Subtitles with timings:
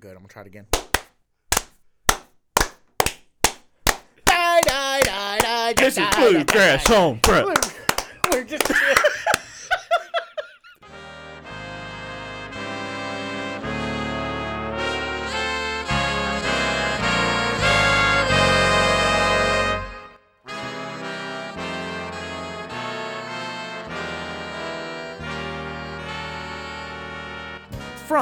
[0.00, 0.12] good.
[0.12, 0.66] I'm gonna try it again.
[4.24, 7.74] Die, die, die, die, This is bluegrass home front.
[8.32, 8.64] We're just.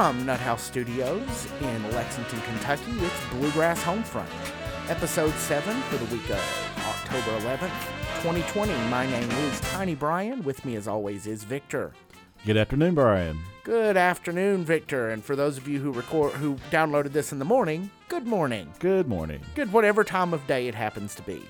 [0.09, 4.25] From Nuthouse Studios in Lexington, Kentucky, it's Bluegrass Homefront,
[4.89, 7.69] episode 7 for the week of October 11th,
[8.23, 8.73] 2020.
[8.89, 10.41] My name is Tiny Brian.
[10.41, 11.93] With me, as always, is Victor.
[12.43, 13.37] Good afternoon, Brian.
[13.63, 15.11] Good afternoon, Victor.
[15.11, 18.73] And for those of you who record who downloaded this in the morning, good morning.
[18.79, 19.41] Good morning.
[19.53, 21.45] Good whatever time of day it happens to be.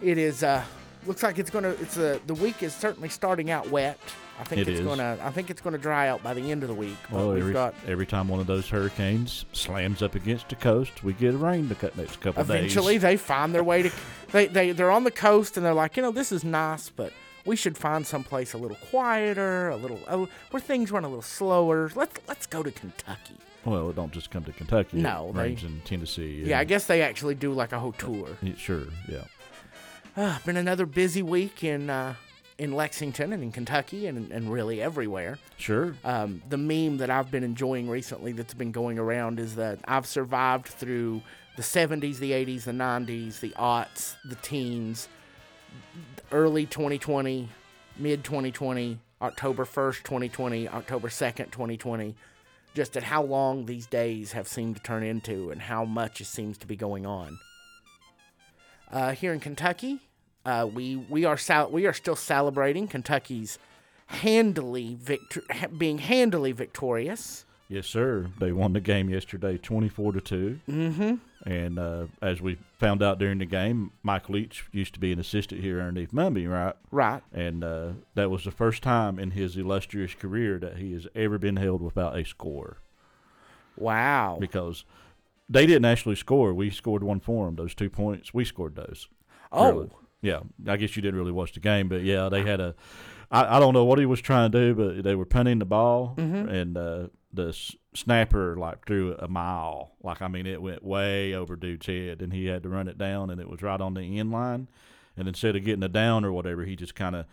[0.00, 0.64] It is uh
[1.06, 3.98] looks like it's gonna it's uh, the week is certainly starting out wet.
[4.42, 4.86] I think It it's is.
[4.86, 6.96] gonna I think it's gonna dry out by the end of the week.
[7.08, 10.56] But Well, we've every, got every time one of those hurricanes slams up against the
[10.56, 12.50] coast, we get rain the cut next couple days.
[12.50, 13.02] eventually days.
[13.02, 13.92] they find their way to
[14.32, 17.12] they, they they're on the coast and they're like you know this is nice but
[17.46, 21.22] we should find someplace a little quieter a little uh, where things run a little
[21.22, 24.96] slower let's let's go to kentucky Well, it don't just come to Kentucky.
[24.98, 26.42] No, it they- rains in Tennessee.
[26.44, 28.84] yeah i guess they actually do like a whole tour sure.
[29.08, 29.24] Yeah.
[30.16, 32.14] uh, been another busy week in uh
[32.58, 35.94] in lexington and in kentucky and, and really everywhere Sure.
[36.04, 40.06] um, the meme that I've been enjoying recently that's been going around is that I've
[40.06, 41.22] survived through
[41.56, 45.08] the 70s, the 80s, the 90s, the aughts, the teens,
[46.30, 47.48] early 2020,
[47.98, 52.14] mid 2020, October 1st, 2020, October 2nd, 2020.
[52.74, 56.26] Just at how long these days have seemed to turn into and how much it
[56.26, 57.38] seems to be going on.
[58.90, 60.00] Uh, here in Kentucky,
[60.44, 63.58] uh, we we are sal- we are still celebrating Kentucky's
[64.06, 67.44] handily victor- ha- being handily victorious.
[67.68, 68.26] Yes, sir.
[68.38, 70.60] They won the game yesterday, twenty-four to two.
[70.68, 71.14] Mm-hmm.
[71.50, 75.18] And uh, as we found out during the game, Mike Leach used to be an
[75.18, 76.74] assistant here underneath Mumme, right?
[76.92, 77.20] Right.
[77.32, 81.38] And uh, that was the first time in his illustrious career that he has ever
[81.38, 82.76] been held without a score.
[83.76, 84.36] Wow.
[84.38, 84.84] because
[85.48, 86.52] they didn't actually score.
[86.54, 87.56] We scored one for them.
[87.56, 89.08] Those two points, we scored those.
[89.50, 89.90] Oh, Really.
[90.22, 90.40] Yeah.
[90.66, 92.74] I guess you didn't really watch the game, but yeah, they had a.
[93.30, 95.64] I, I don't know what he was trying to do, but they were punting the
[95.66, 96.48] ball, Mhm.
[96.50, 99.92] and uh, the s- snapper like threw a mile.
[100.02, 102.96] Like I mean, it went way over dude's head, and he had to run it
[102.98, 104.68] down, and it was right on the end line.
[105.16, 107.26] And instead of getting it down or whatever, he just kind of.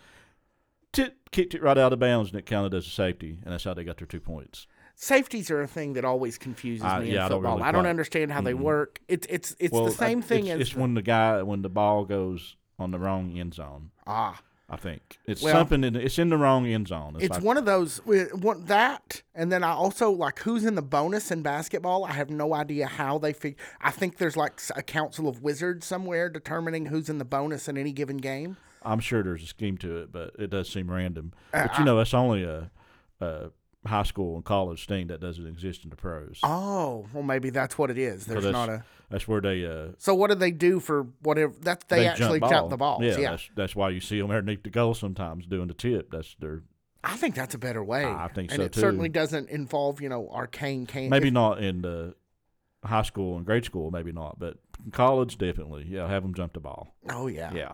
[1.31, 3.75] Kicked it right out of bounds and it counted as a safety, and that's how
[3.75, 4.65] they got their two points.
[4.95, 7.57] safeties are a thing that always confuses I- me yeah, I in don't football.
[7.57, 8.59] really I don't understand how they Mm-mm.
[8.61, 8.99] work.
[9.07, 11.43] It's it's it's well, the same I- thing it's, as it's the- when the guy
[11.43, 13.91] when the ball goes on the wrong end zone.
[14.07, 14.39] ah.
[14.71, 15.83] I think it's Well- something.
[15.83, 17.15] In, it's in the wrong end zone.
[17.15, 20.75] It's, It's like, one of those one, that, and then I also like who's in
[20.75, 22.05] the bonus in basketball.
[22.05, 23.57] I have no idea how they figure.
[23.81, 27.79] I think there's like a council of wizards somewhere determining who's in the bonus in
[27.79, 28.57] any given game.
[28.83, 31.33] I'm sure there's a scheme to it, but it does seem random.
[31.51, 32.69] Uh, but you know, it's only a,
[33.19, 33.49] a
[33.89, 36.39] high school and college thing that doesn't exist in the pros.
[36.43, 38.25] Oh, well, maybe that's what it is.
[38.25, 38.83] There's that's- not a.
[39.09, 41.51] That's where they uh, So what do they do for whatever?
[41.59, 42.69] That's they, actually jump, ball.
[42.69, 43.03] the balls.
[43.03, 46.11] Yeah, Yeah, That's, that's why you see them underneath the goal sometimes doing the tip.
[46.11, 46.61] That's their
[47.03, 48.05] I think that's a better way.
[48.05, 48.81] I think and so, it too.
[48.81, 51.09] certainly doesn't involve you know arcane can.
[51.09, 52.13] maybe not in the
[52.83, 55.85] high school and grade school, maybe not, but in college definitely.
[55.87, 56.93] Yeah, have them jump the ball.
[57.09, 57.51] Oh yeah.
[57.53, 57.73] Yeah.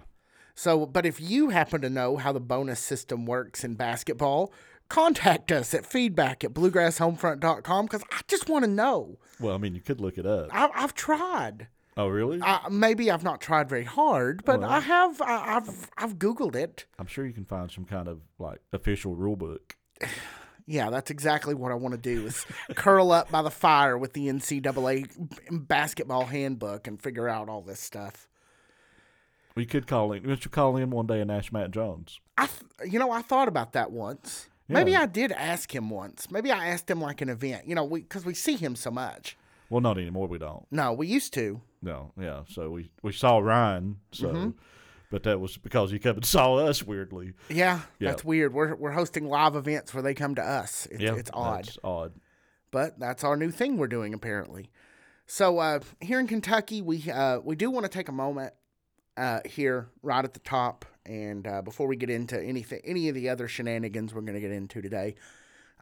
[0.58, 4.54] So, but if you happen to know how the bonus system works in basketball,
[4.90, 9.18] contact us at feedback at bluegrasshomefront.com because I just want to know.
[9.40, 10.50] Well, I mean, you could look it up.
[10.52, 11.68] I, I've tried.
[11.98, 12.42] Oh, really?
[12.42, 15.22] I, maybe I've not tried very hard, but Well, I have.
[15.22, 16.86] I, I've I've googled it.
[17.00, 19.76] I'm sure you can find some kind of like official rule book.
[20.68, 22.44] Yeah, that's exactly what I want to do is
[22.76, 25.06] curl up by the fire with the NCAA
[25.52, 28.28] basketball handbook and figure out all this stuff.
[29.56, 30.24] We could call in.
[30.24, 32.20] We should call in one day and ask Matt Jones.
[32.36, 34.50] I, th- you know, I thought about that once.
[34.68, 36.32] Maybe I did ask him once.
[36.32, 37.68] Maybe I asked him like an event.
[37.68, 39.38] You know, we because we see him so much.
[39.70, 40.28] Well, not anymore.
[40.28, 40.66] We don't.
[40.72, 41.62] No, we used to.
[41.82, 42.12] No.
[42.20, 42.42] Yeah.
[42.50, 43.98] So we we saw Ryan.
[44.12, 44.50] So, Mm-hmm.
[45.12, 47.34] but that was because he come and saw us weirdly.
[47.50, 48.10] Yeah, Yeah.
[48.12, 48.54] that's weird.
[48.54, 50.88] We're we're hosting live events where they come to us.
[50.92, 51.16] It's, Yeah.
[51.16, 52.14] it's odd, That's odd.
[52.72, 54.70] but that's our new thing we're doing apparently.
[55.28, 58.54] So uh, here in Kentucky, we uh, we do want to take a moment
[59.18, 63.16] uh, here right at the top, and uh, before we get into anything, any of
[63.16, 65.16] the other shenanigans we're going to get into today.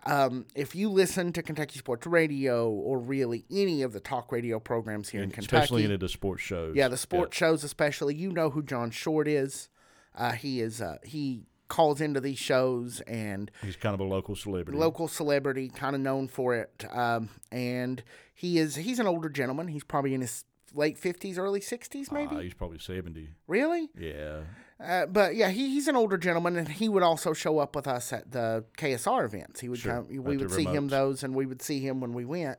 [0.06, 4.60] Um, if you listen to Kentucky Sports Radio or really any of the talk radio
[4.60, 6.75] programs here in Kentucky, Especially into the sports shows.
[6.75, 8.14] yeah, the sports shows especially.
[8.16, 9.70] You know who John Short is.
[10.14, 14.36] Uh, he is uh, he calls into these shows and He's kind of a local
[14.36, 14.78] celebrity.
[14.78, 16.86] local celebrity, kind of known for it.
[16.92, 18.04] Um, and
[18.36, 19.69] he is he's an older gentleman.
[19.69, 20.44] He's probably in his
[20.74, 22.36] late fifties, early sixties, maybe.
[22.36, 23.30] Uh, he's probably seventy.
[23.48, 23.90] really?
[23.98, 24.42] Yeah.
[24.84, 27.88] Uh, but yeah, he, he's an older gentleman, and he would also show up with
[27.88, 29.62] us at the KSR events.
[29.62, 32.02] He would Sure, come, we at would see him those, and we would see him
[32.02, 32.58] when we went.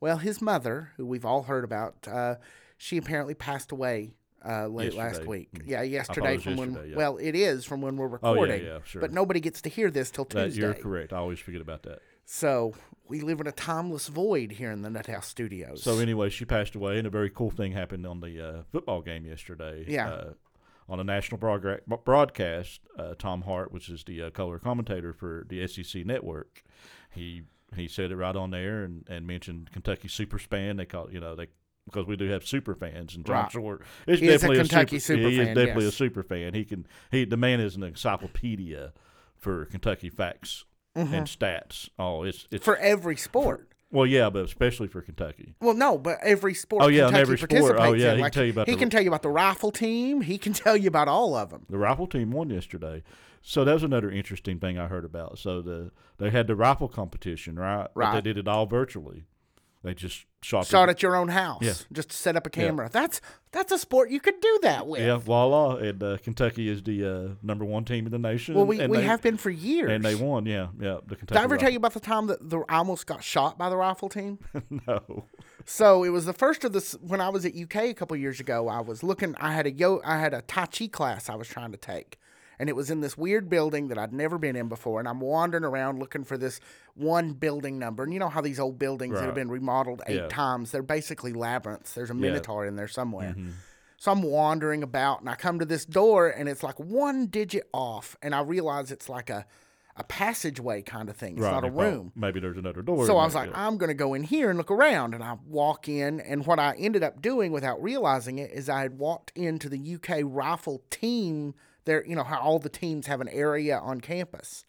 [0.00, 2.34] Well, his mother, who we've all heard about, uh,
[2.76, 4.10] she apparently passed away
[4.46, 5.48] uh, late last week.
[5.54, 5.62] Mm.
[5.64, 6.72] Yeah, yesterday from when.
[6.90, 6.96] yeah.
[6.96, 8.60] Well, it is from when we're recording.
[8.60, 9.00] Oh, yeah, yeah, sure.
[9.00, 10.60] But nobody gets to hear this till That, Tuesday.
[10.62, 11.12] you're correct.
[11.12, 12.00] I always forget about that.
[12.26, 12.74] So
[13.12, 15.82] we live in a timeless void here in the Nuthouse Studios.
[15.82, 19.02] So anyway, she passed away, and a very cool thing happened on the uh, football
[19.02, 19.84] game yesterday.
[19.86, 20.08] Yeah.
[20.08, 20.32] Uh,
[20.88, 25.66] on a national broadcast, uh, Tom Hart, which is the uh, color commentator for the
[25.66, 26.64] SEC network,
[27.10, 27.42] he
[27.76, 30.78] he said it right on there and, and mentioned Kentucky super fan.
[30.78, 31.48] They call you know they
[31.84, 33.52] because we do have super fans and John Right.
[33.52, 35.92] Short is He is a definitely Kentucky super, super he is definitely yes.
[35.92, 36.54] a super fan.
[36.54, 38.94] He can he the man is an encyclopedia
[39.36, 41.88] for Kentucky facts and stats.
[41.98, 42.64] Oh, it's it's Mm-hmm.
[42.64, 43.68] for every sport.
[43.90, 45.54] well, yeah, but especially for Kentucky.
[45.60, 46.82] Well, no, but every sport.
[46.84, 47.76] Oh, yeah, Kentucky every sport.
[47.78, 48.16] Oh, yeah, in.
[48.18, 50.20] he can tell you about He the- can tell you about the rifle team.
[50.22, 51.66] He can tell you about all of them.
[51.68, 53.02] The rifle team won yesterday.
[53.44, 55.38] So that was another interesting thing I heard about.
[55.38, 57.88] So the they had the rifle competition, right?
[57.94, 58.14] But Right.
[58.14, 59.24] they did it all virtually.
[59.82, 60.66] They just shot.
[60.66, 61.62] Shot at your own house.
[61.62, 61.74] Yeah.
[61.92, 62.88] Just to set up a camera.
[62.92, 63.20] That's
[63.50, 65.02] that's a sport you could do that with.
[65.02, 65.76] Yeah, voila!
[65.76, 68.54] And uh, Kentucky is the uh, number one team in the nation.
[68.54, 69.90] Well, we, we they, have been for years.
[69.90, 70.46] and they won.
[70.46, 70.98] Yeah, yeah.
[71.04, 71.26] The Kentucky.
[71.26, 73.68] Did I ever tell you about the time that the, I almost got shot by
[73.68, 74.38] the rifle team?
[74.86, 75.24] no.
[75.64, 78.38] So it was the first of this when I was at UK a couple years
[78.38, 78.68] ago.
[78.68, 79.34] I was looking.
[79.40, 80.00] I had a yo.
[80.04, 82.18] I had a Tai Chi class I was trying to take,
[82.62, 85.00] and it was in this weird building that I'd never been in before.
[85.00, 86.60] And I'm wandering around looking for this
[86.94, 88.04] one building number.
[88.04, 90.28] And you know how these old buildings that have been remodeled eight Yeah.
[90.28, 90.70] times?
[90.70, 91.92] They're basically labyrinths.
[91.92, 92.20] There's a Yeah.
[92.20, 93.30] minotaur in there somewhere.
[93.30, 93.50] Mm-hmm.
[93.96, 97.68] So I'm wandering about, and I come to this door, and it's like one digit
[97.72, 99.44] off, and I realize it's like a
[99.94, 101.34] a passageway kind of thing.
[101.34, 102.12] It's Right, not a room.
[102.16, 103.04] Maybe there's another door.
[103.04, 103.66] So I was like, yeah.
[103.66, 105.12] I'm going to go in here and look around.
[105.14, 108.80] And I walk in, and what I ended up doing without realizing it is I
[108.80, 111.54] had walked into the UK rifle team.
[111.84, 114.64] There, you know how all the teams have an area on campus.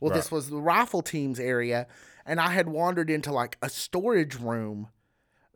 [0.00, 1.86] Well, this was the rifle team's area,
[2.26, 4.88] and I had wandered into like a storage room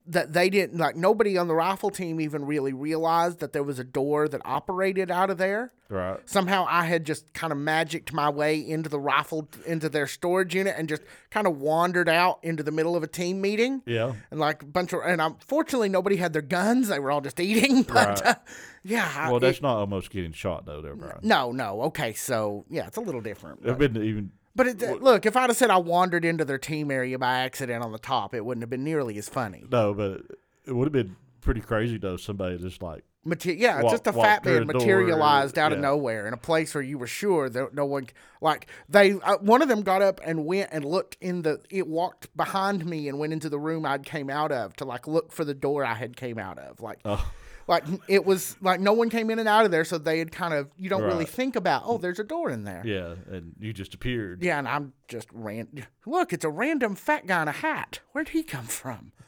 [0.07, 0.97] that they didn't like.
[0.97, 5.11] Nobody on the rifle team even really realized that there was a door that operated
[5.11, 6.19] out of there right.
[6.29, 10.55] somehow I had just kind of magicked my way into the rifle into their storage
[10.55, 13.83] unit and just kind of wandered out into the middle of a team meeting.
[13.87, 14.15] Yeah.
[14.31, 16.89] And like a bunch of, and unfortunately nobody had their guns.
[16.89, 17.83] They were all just eating.
[17.91, 18.27] But Right.
[18.27, 18.35] uh,
[18.83, 21.19] yeah, Well, it- that's not almost getting shot though, there, Brian.
[21.23, 21.83] no, no.
[21.83, 23.69] Okay, so yeah, it's a little different.
[23.69, 24.33] I've been even.
[24.57, 27.83] But it, look, if I'd have said I wandered into their team area by accident
[27.83, 29.65] on the top, it wouldn't have been nearly as funny.
[29.71, 30.23] No, but
[30.67, 32.17] it would have been pretty crazy though.
[32.17, 35.79] Somebody just like Mate- yeah, Walk- just a fat man the door, materialized out of
[35.79, 38.07] nowhere in a place where you were sure that no one
[38.41, 41.87] like they uh, one of them got up and went and looked in the it
[41.87, 45.33] walked behind me and went into the room I'd came out of to like look
[45.33, 47.31] for the door I had came out of like Oh.
[47.71, 50.31] Like it was like no one came in and out of there so they had
[50.33, 52.83] kind of you don't really think about oh there's a door in there.
[52.85, 54.43] Yeah, and you just appeared.
[54.43, 55.69] yeah and I'm just ran
[56.05, 58.01] look it's a random fat guy in a hat.
[58.13, 59.13] Where'd he come from?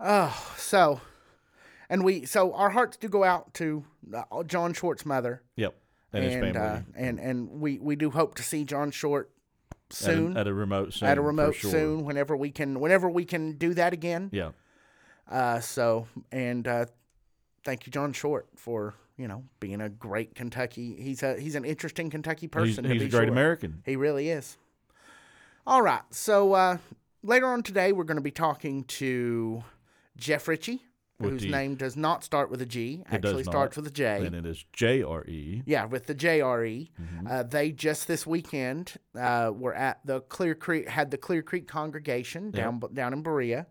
[0.00, 1.00] Oh so
[1.88, 5.42] and we so our hearts do go out to uh, John Short's mother.
[5.56, 5.74] Yep,
[6.12, 6.58] and, his and family.
[6.60, 9.30] uh, and and we we do hope to see John Short
[9.90, 10.36] At a- soon.
[10.36, 11.70] at a, remote soon, at a remote sure.
[11.70, 14.30] soon whenever we can whenever we can do that again.
[14.32, 14.50] Yeah,
[15.30, 16.86] uh so and uh
[17.64, 21.64] thank you John Short for you know being a great Kentucky he's a he's an
[21.64, 23.32] interesting Kentucky he's, person he's be a great sure.
[23.32, 23.82] American.
[23.84, 24.56] He really is.
[25.66, 26.02] All right.
[26.10, 26.78] So uh,
[27.22, 29.64] later on today, we're going to be talking to
[30.16, 30.82] Jeff Ritchie,
[31.18, 33.02] With whose name does not start with a G.
[33.10, 34.26] It Actually, starts with a J.
[34.26, 35.62] and it is J R E.
[35.64, 36.90] Yeah, with the JRE.
[37.00, 37.26] Mm-hmm.
[37.26, 41.66] Uh, they just this weekend uh, were at the Clear Creek, had the Clear Creek
[41.66, 43.66] congregation down down in Berea.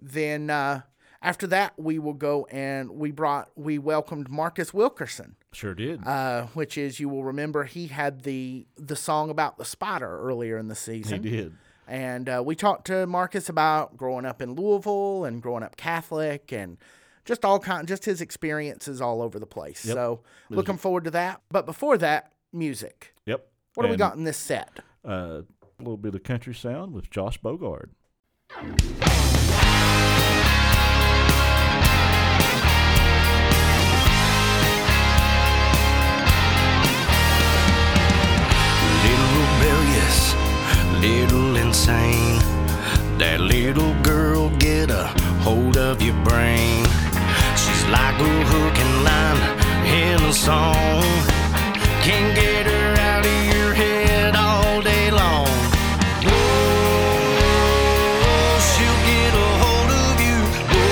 [0.00, 0.82] Then uh,
[1.22, 6.06] after that, we will go and we brought we welcomed Marcus Wilkerson, Sure did.
[6.06, 10.58] uh, which is you will remember he had the the song about the spider earlier
[10.58, 11.22] in the season.
[11.22, 11.54] he did.
[11.86, 16.52] And uh, we talked to Marcus about growing up in Louisville and growing up Catholic
[16.52, 16.76] and
[17.24, 19.86] just all kind, just his experiences all over the place.
[19.86, 19.94] Yep.
[19.94, 20.20] So
[20.50, 21.40] looking forward to that.
[21.50, 23.14] But before that, music.
[23.24, 23.46] Yep.
[23.74, 24.80] What do we got in this set?
[25.02, 25.44] Uh, a
[25.78, 27.88] little bit of country sound with Josh Bogard.
[41.00, 42.38] Little insane.
[43.18, 45.06] That little girl get a
[45.42, 46.84] hold of your brain.
[47.56, 49.40] She's like a hook and line
[49.86, 51.02] in a song.
[52.02, 55.48] Can't get her out of your head all day long.
[56.26, 56.58] Oh,
[58.70, 60.38] she'll get a hold of you.
[60.74, 60.86] Oh,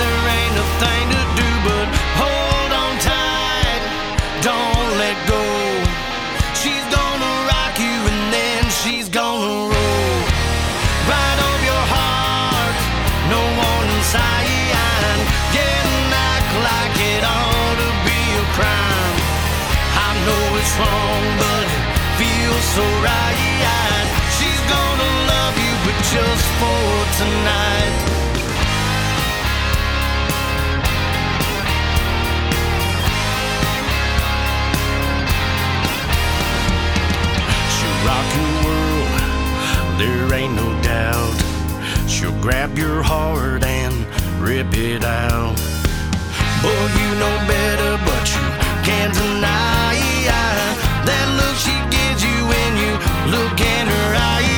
[0.00, 1.86] there ain't a thing to do but
[2.20, 3.82] hold on tight.
[4.42, 4.75] Don't
[20.78, 21.82] wrong, but it
[22.18, 23.34] feels so right.
[24.36, 26.84] She's gonna love you, but just for
[27.20, 27.96] tonight.
[37.74, 39.10] She'll rock your world,
[39.98, 41.36] there ain't no doubt.
[42.08, 43.94] She'll grab your heart and
[44.40, 45.56] rip it out.
[46.62, 48.46] Boy, you know better, but you
[48.84, 52.92] can't deny that look she gives you when you
[53.30, 54.55] look in her eyes.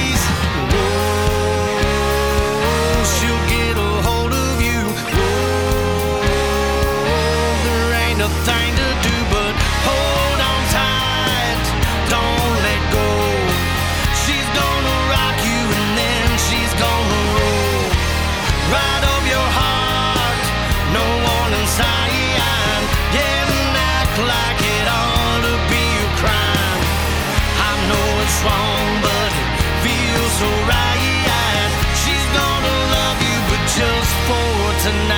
[34.91, 35.18] Tonight.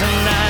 [0.00, 0.49] Tonight.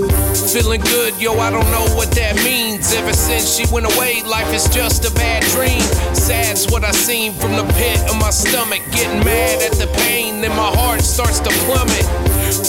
[0.51, 2.91] Feeling good, yo, I don't know what that means.
[2.91, 5.79] Ever since she went away, life is just a bad dream.
[6.11, 8.83] Sad's what I seen from the pit of my stomach.
[8.91, 12.03] Getting mad at the pain, then my heart starts to plummet.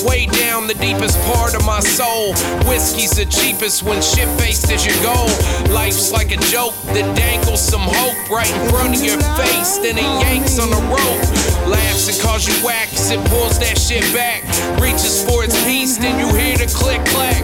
[0.07, 2.35] Way down the deepest part of my soul.
[2.71, 5.27] Whiskey's the cheapest when shit faced is your goal.
[5.75, 9.83] Life's like a joke that dangles some hope right in front of your face.
[9.83, 11.23] Then it yanks on a rope.
[11.67, 14.41] Laughs and calls you whack it pulls that shit back.
[14.81, 17.43] Reaches for its piece, then you hear the click clack.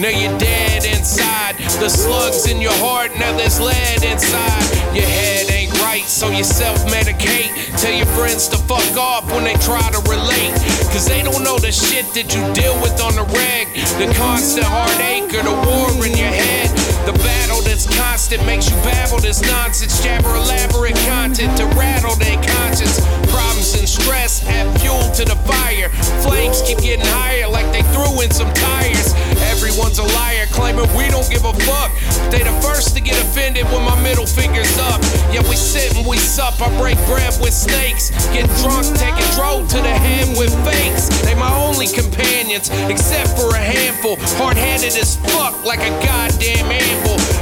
[0.00, 1.58] Now you're dead inside.
[1.58, 4.96] The slugs in your heart, now there's lead inside.
[4.96, 7.52] Your head ain't right, so you self medicate.
[7.76, 10.56] Tell your friends to fuck off when they try to relate.
[10.88, 13.68] Cause they don't know the shit that you deal with on the reg.
[14.00, 16.89] The constant heartache or the war in your head.
[17.10, 20.00] The battle that's constant makes you babble this nonsense.
[20.00, 23.02] Jabber elaborate content to rattle their conscience.
[23.26, 25.88] Problems and stress add fuel to the fire.
[26.22, 29.10] Flames keep getting higher like they threw in some tires.
[29.50, 31.90] Everyone's a liar, claiming we don't give a fuck.
[32.30, 35.02] They the first to get offended when my middle finger's up.
[35.34, 36.62] Yeah, we sit and we sup.
[36.62, 38.14] I break bread with snakes.
[38.30, 41.10] Get drunk, taking dro to the head with fakes.
[41.26, 44.14] They my only companions, except for a handful.
[44.38, 46.70] Hard handed as fuck, like a goddamn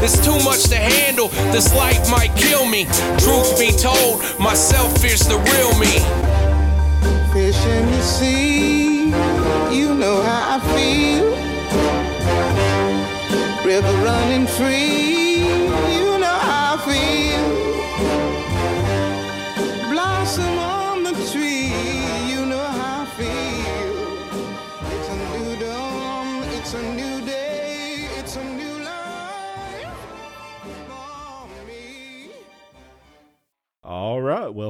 [0.00, 1.28] It's too much to handle.
[1.52, 2.84] This life might kill me.
[3.18, 5.98] Truth be told, myself fears the real me.
[7.32, 9.04] Fish in the sea,
[9.70, 11.26] you know how I feel.
[13.66, 15.27] River running free,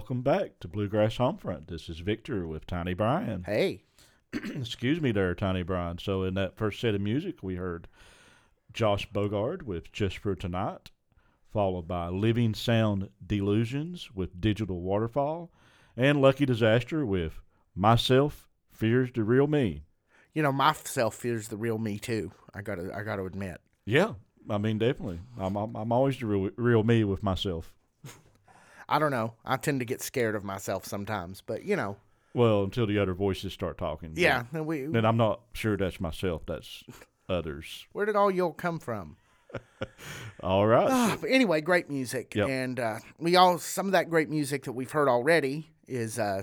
[0.08, 1.66] welcome back to Bluegrass Homefront.
[1.66, 3.44] This is Victor with Tiny Brian.
[3.44, 3.82] Hey,
[4.32, 5.98] Excuse me there, Tiny Brian.
[5.98, 7.88] So in that first set of music, we heard
[8.72, 10.90] Josh Bogard with Just for Tonight,
[11.52, 15.50] followed by Living Sound Delusions with Digital Waterfall,
[15.94, 17.42] and Lucky Disaster with
[17.74, 19.82] Myself Fears the Real Me.
[20.32, 22.32] you know myself fears the real me too.
[22.54, 23.60] I gotta, I gotta admit.
[23.84, 24.14] Yeah,
[24.48, 25.20] I mean definitely.
[25.38, 27.74] I'm I'm, I'm always the real, real me with myself.
[28.88, 29.34] I don't know.
[29.44, 31.96] I tend to get scared of myself sometimes, but you know,
[32.34, 34.12] Well, until the other voices start talking.
[34.16, 34.44] yeah.
[34.52, 36.42] and We, Then I'm not sure that's myself.
[36.46, 36.84] That's
[37.28, 37.86] others.
[37.92, 39.16] where did all y'all come from?
[40.42, 40.88] All right.
[40.90, 42.48] Ah, but anyway, great music, Yep.
[42.48, 46.42] and uh, we all some of that great music that we've heard already is uh,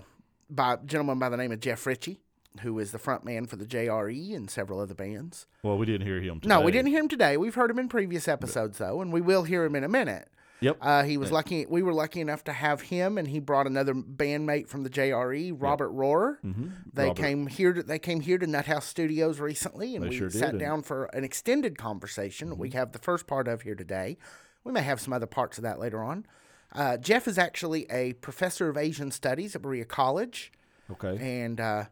[0.50, 2.20] by a gentleman by the name of Jeff Ritchie,
[2.62, 5.46] who is the front man for the JRE and several other bands.
[5.64, 6.50] well, we didn't hear him today.
[6.56, 7.38] No, we didn't hear him today.
[7.38, 10.28] We've heard him in previous episodes though, and we will hear him in a minute.
[10.62, 10.78] Yep.
[10.82, 11.66] Uh, he was lucky.
[11.66, 15.54] We were lucky enough to have him, and he brought another bandmate from the JRE,
[15.58, 16.38] Robert Rohrer.
[16.42, 16.70] They Mm-hmm.
[16.96, 17.16] Robert.
[17.22, 17.74] came here.
[17.74, 20.58] To, they came here to Nuthouse Studios recently, and They we sure did, sat Mm-hmm.
[20.60, 22.58] down for an extended conversation.
[22.58, 24.18] We have the first part of here today.
[24.64, 26.26] We may have some other parts of that later on.
[26.74, 30.52] Uh, Jeff is actually a professor of Asian Studies at Berea College,
[30.92, 31.18] Okay.
[31.44, 31.86] and uh,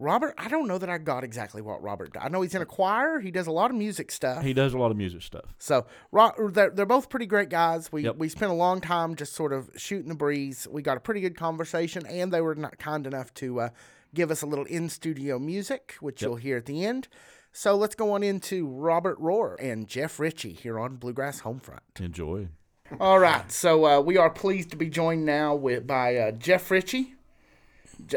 [0.00, 0.34] Robert.
[0.38, 2.16] I don't know that I got exactly what Robert.
[2.20, 3.20] I know he's in a choir.
[3.20, 4.42] He does a lot of music stuff.
[4.42, 5.44] He does a lot of music stuff.
[5.58, 7.92] So they're, they're both pretty great guys.
[7.92, 8.16] We Yep.
[8.16, 10.66] we spent a long time just sort of shooting the breeze.
[10.70, 13.68] We got a pretty good conversation, and they were not kind enough to uh,
[14.14, 17.08] give us a little in studio music, which you'll hear at the end.
[17.52, 22.00] So let's go on into Robert Rohrer and Jeff Ritchie here on Bluegrass Homefront.
[22.00, 22.48] Enjoy.
[22.98, 26.70] All right, so uh, we are pleased to be joined now with by uh, Jeff
[26.70, 27.14] Ritchie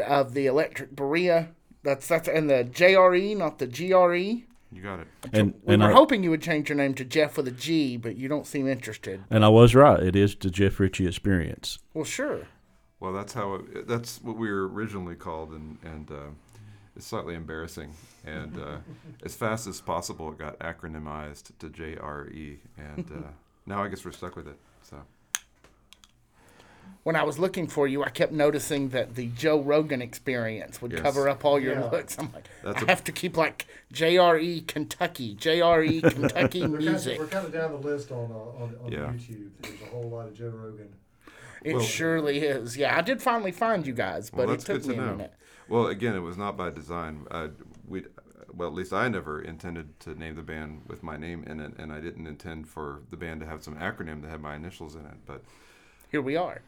[0.06, 1.50] of the Electric Berea.
[1.84, 4.42] That's that's and the JRE, not the GRE.
[4.74, 5.06] You got it.
[5.32, 7.52] And We and were I, hoping you would change your name to Jeff with a
[7.52, 9.22] G, but you don't seem interested.
[9.30, 10.02] and I was right.
[10.02, 11.78] It is the Jeff Ritchie experience.
[11.92, 12.48] Well, sure.
[12.98, 16.30] Well, that's how it, that's what we were originally called, and and uh,
[16.96, 17.92] it's slightly embarrassing.
[18.24, 18.78] And uh,
[19.24, 23.28] as fast as possible, it got acronymized to JRE, and uh,
[23.66, 24.58] now I guess we're stuck with it.
[24.82, 24.96] So
[27.04, 30.92] when I was looking for you, I kept noticing that the Joe Rogan experience would
[30.92, 31.02] Yes.
[31.02, 31.84] cover up all your Yeah.
[31.90, 32.18] looks.
[32.18, 36.78] I'm like, That's I a- have to keep like JRE Kentucky, JRE Kentucky We're kind,
[36.78, 37.12] music.
[37.14, 39.12] of, we're kind of down the list on uh, on, on Yeah.
[39.12, 39.50] YouTube.
[39.60, 40.88] There's a whole lot of Joe Rogan.
[41.62, 42.76] It Well- surely is.
[42.76, 45.06] Yeah, I did finally find you guys, but Well, it took good me to a
[45.06, 45.12] know.
[45.12, 45.34] minute.
[45.68, 47.26] Well, again, it was not by design.
[47.30, 47.48] Uh,
[47.86, 48.04] we,
[48.54, 51.72] well, at least I never intended to name the band with my name in it,
[51.78, 54.94] and I didn't intend for the band to have some acronym that had my initials
[54.94, 55.16] in it.
[55.26, 55.42] But
[56.10, 56.60] Here we are.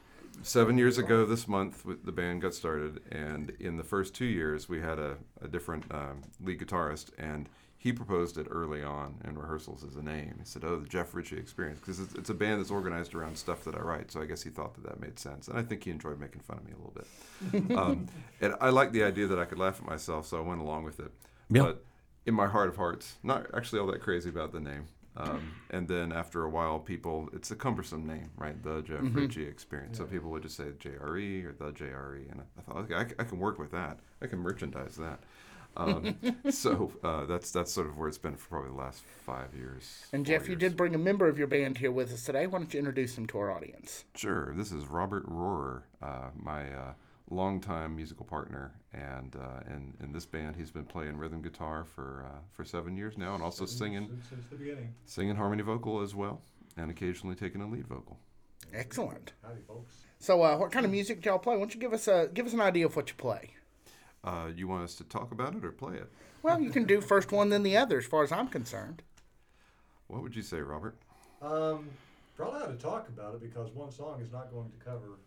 [0.42, 4.68] Seven years ago this month, the band got started, and in the first two years,
[4.68, 9.38] we had a, a different um, lead guitarist, and he proposed it early on in
[9.38, 10.36] rehearsals as a name.
[10.38, 13.36] He said, "Oh, the Jeff Ritchie Experience," because it's, it's a band that's organized around
[13.36, 14.10] stuff that I write.
[14.10, 16.40] So I guess he thought that that made sense, and I think he enjoyed making
[16.40, 17.76] fun of me a little bit.
[17.78, 18.08] um,
[18.40, 20.84] and I liked the idea that I could laugh at myself, so I went along
[20.84, 21.12] with it.
[21.48, 21.62] Yeah.
[21.62, 21.84] But
[22.24, 24.88] in my heart of hearts, not actually all that crazy about the name.
[25.16, 28.60] Um, and then after a while, people, it's a cumbersome name, right?
[28.62, 29.98] The Jeff Ritchie Experience.
[29.98, 32.30] So people would just say JRE or the JRE.
[32.30, 33.98] And I thought, okay, I, I can work with that.
[34.20, 35.20] I can merchandise that.
[35.76, 36.16] Um,
[36.50, 40.06] so uh, that's that's sort of where it's been for probably the last five years.
[40.12, 42.46] And Jeff, you did bring a member of your band here with us today.
[42.46, 44.04] Why don't you introduce him to our audience?
[44.14, 44.54] Sure.
[44.56, 46.92] This is Robert Rohrer, uh, my uh,
[47.30, 52.24] longtime musical partner, and uh, in in this band, he's been playing rhythm guitar for
[52.26, 54.94] uh, for seven years now, and also singing since, since the beginning.
[55.04, 56.40] singing harmony vocal as well,
[56.76, 58.18] and occasionally taking a lead vocal.
[58.72, 59.32] Excellent.
[59.42, 59.94] Howdy, folks.
[60.18, 61.54] So, uh, what kind of music do y'all play?
[61.54, 63.50] Why don't you give us a give us an idea of what you play?
[64.24, 66.10] Uh, you want us to talk about it or play it?
[66.42, 69.02] Well, you can do first one, then the other, as far as I'm concerned.
[70.08, 70.96] What would you say, Robert?
[71.42, 71.88] Um,
[72.36, 75.18] probably ought to talk about it because one song is not going to cover.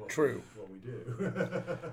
[0.00, 0.42] What True.
[0.56, 1.76] We, what we do.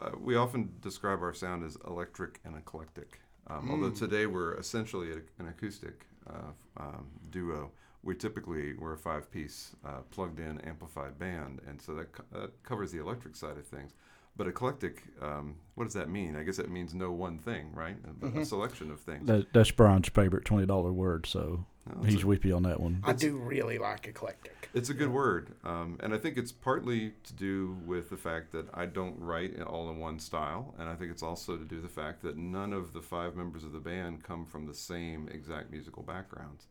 [0.00, 3.20] Uh, we often describe our sound as electric and eclectic.
[3.48, 7.72] Um, Although today we're essentially a, an acoustic uh, um, duo,
[8.04, 12.92] we typically we're a five-piece uh, plugged-in amplified band, and so that, co- that covers
[12.92, 13.92] the electric side of things.
[14.36, 16.36] But eclectic, um, what does that mean?
[16.36, 17.96] I guess it means no one thing, right?
[18.20, 19.26] But A selection of things.
[19.26, 23.02] That, that's Brian's favorite twenty dollar word, so No, he's with you on that one.
[23.02, 24.54] I do really like eclectic.
[24.74, 28.52] It's a good word, um, and I think it's partly to do with the fact
[28.52, 31.64] that I don't write in- all in one style, and I think it's also to
[31.64, 34.66] do with the fact that none of the five members of the band come from
[34.66, 36.66] the same exact musical backgrounds.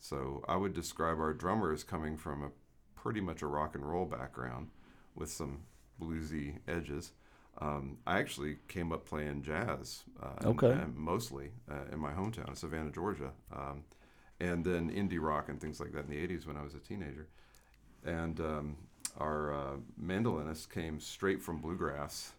[0.00, 2.50] So I would describe our drummer as coming from a
[2.96, 4.70] pretty much a rock and roll background
[5.14, 5.60] with some
[6.00, 7.12] bluesy edges.
[7.60, 10.72] Um, I actually came up playing jazz, uh, and- Okay.
[10.72, 13.32] and mostly uh, in my hometown, Savannah, Georgia.
[13.52, 13.84] Um,
[14.40, 16.78] and then indie rock and things like that in the 80s when I was a
[16.78, 17.26] teenager.
[18.04, 18.76] And um,
[19.18, 22.32] our uh, mandolinist came straight from bluegrass,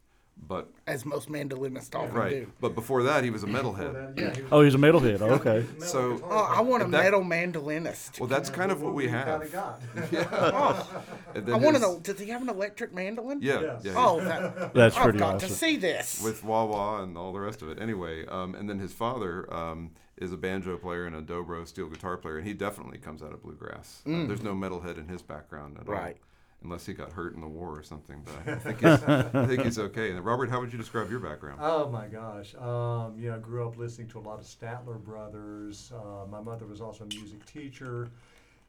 [0.48, 2.30] but As most mandolinists often right.
[2.32, 2.52] do.
[2.62, 4.18] But before that, he was a metalhead.
[4.18, 5.20] yeah, he was- Oh, he's a metalhead.
[5.20, 5.66] Oh, okay.
[5.80, 8.22] So- Oh, I want a that- metal mandolinist.
[8.22, 9.52] Well, that's kind of what we kinda have.
[9.52, 9.82] got.
[11.36, 13.40] And then I want to know, does he have an electric mandolin?
[13.42, 13.82] Yeah, Yes.
[13.84, 13.94] yeah.
[13.98, 15.50] Oh, that, That's I've pretty got awesome.
[15.50, 16.22] to see this.
[16.24, 17.78] with wah wah and all the rest of it.
[17.80, 21.88] Anyway, um, and then his father um, is a banjo player and a dobro steel
[21.88, 24.02] guitar player, and he definitely comes out of bluegrass.
[24.06, 26.18] Uh, there's no metalhead in his background at all, Right.
[26.64, 28.24] unless he got hurt in the war or something.
[28.26, 30.12] But I think he's, I think he's okay.
[30.12, 31.60] And Robert, how would you describe your background?
[31.64, 32.54] Oh my gosh.
[32.56, 35.92] Um, you know, I grew up listening to a lot of Statler Brothers.
[35.96, 38.10] Uh, my mother was also a music teacher.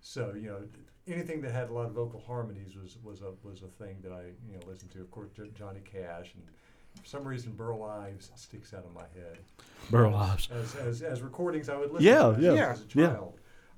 [0.03, 0.63] So, you know,
[1.09, 4.13] anything that had a lot of vocal harmonies was, was a was a thing that
[4.13, 5.01] I, you know, listened to.
[5.01, 6.45] Of course, Jo- Johnny Cash and
[7.01, 9.39] for some reason Burl Ives sticks out of my head.
[9.91, 10.49] Burl Ives.
[10.51, 13.17] As, as, as recordings I would listen Yeah, to as, yeah, as a yeah.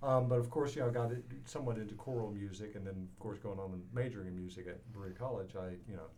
[0.02, 3.08] Um, but of course, you know, I got it somewhat into choral music, and then
[3.12, 6.08] of course going on and majoring in music at Berea College, I you know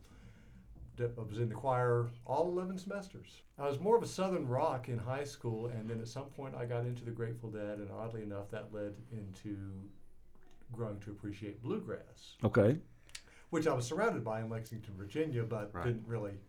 [0.97, 3.41] did, I was in the choir all 11 semesters.
[3.59, 6.55] I was more of a southern rock in high school, and then at some point
[6.55, 9.55] I got into the Grateful Dead, and oddly enough, that led into
[10.71, 12.79] growing to appreciate bluegrass, Okay.
[13.51, 15.85] which I was surrounded by in Lexington, Virginia, but Right.
[15.85, 16.39] didn't really.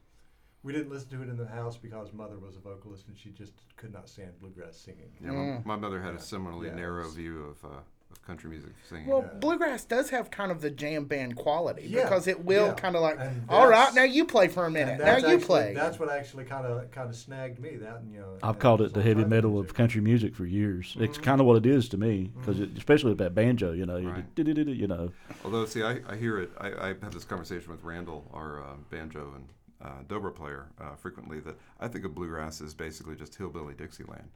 [0.67, 3.31] We didn't listen to it in the house because mother was a vocalist and she
[3.31, 5.11] just could not stand bluegrass singing.
[5.23, 7.75] Yeah, my, my mother had a similarly Yeah, narrow view of, uh,
[8.11, 9.07] of country music singing.
[9.07, 12.75] Well, bluegrass does have kind of the jam band quality Yeah, because it will yeah.
[12.75, 13.17] kind of like,
[13.49, 14.99] all right, now you play for a minute.
[14.99, 15.73] Now that's you actually- play.
[15.73, 17.77] That's what actually kind of kind of snagged me.
[17.77, 18.37] That and, you know.
[18.43, 20.89] I've and called it the heavy type metal of country music for years.
[20.95, 21.05] Mm-hmm.
[21.05, 23.99] It's kind of what it is to me, because especially with that banjo, you know,
[23.99, 24.25] you, Right.
[24.37, 25.13] you know.
[25.45, 26.51] Although, see, I, I hear it.
[26.59, 29.47] I, I have this conversation with Randall, our uh, banjo and
[29.83, 31.41] uh, dobro player, uh, frequently.
[31.41, 34.29] That I think of bluegrass as basically just hillbilly Dixieland,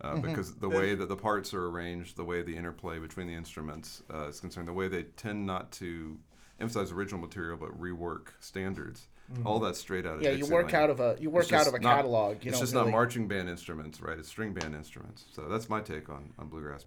[0.00, 0.20] uh, Mm-hmm.
[0.28, 4.02] because the way that the parts are arranged, the way the interplay between the instruments
[4.12, 6.18] uh, is concerned, the way they tend not to
[6.60, 9.08] emphasize original material but rework standards.
[9.46, 10.24] All that's straight out of Mm-hmm.
[10.24, 10.74] yeah, you work Dixieland.
[10.74, 12.44] out of a you work out of a not- catalog.
[12.44, 14.18] You it's just really, not marching band instruments, right?
[14.18, 15.24] It's string band instruments.
[15.32, 16.84] So that's my take on, on bluegrass.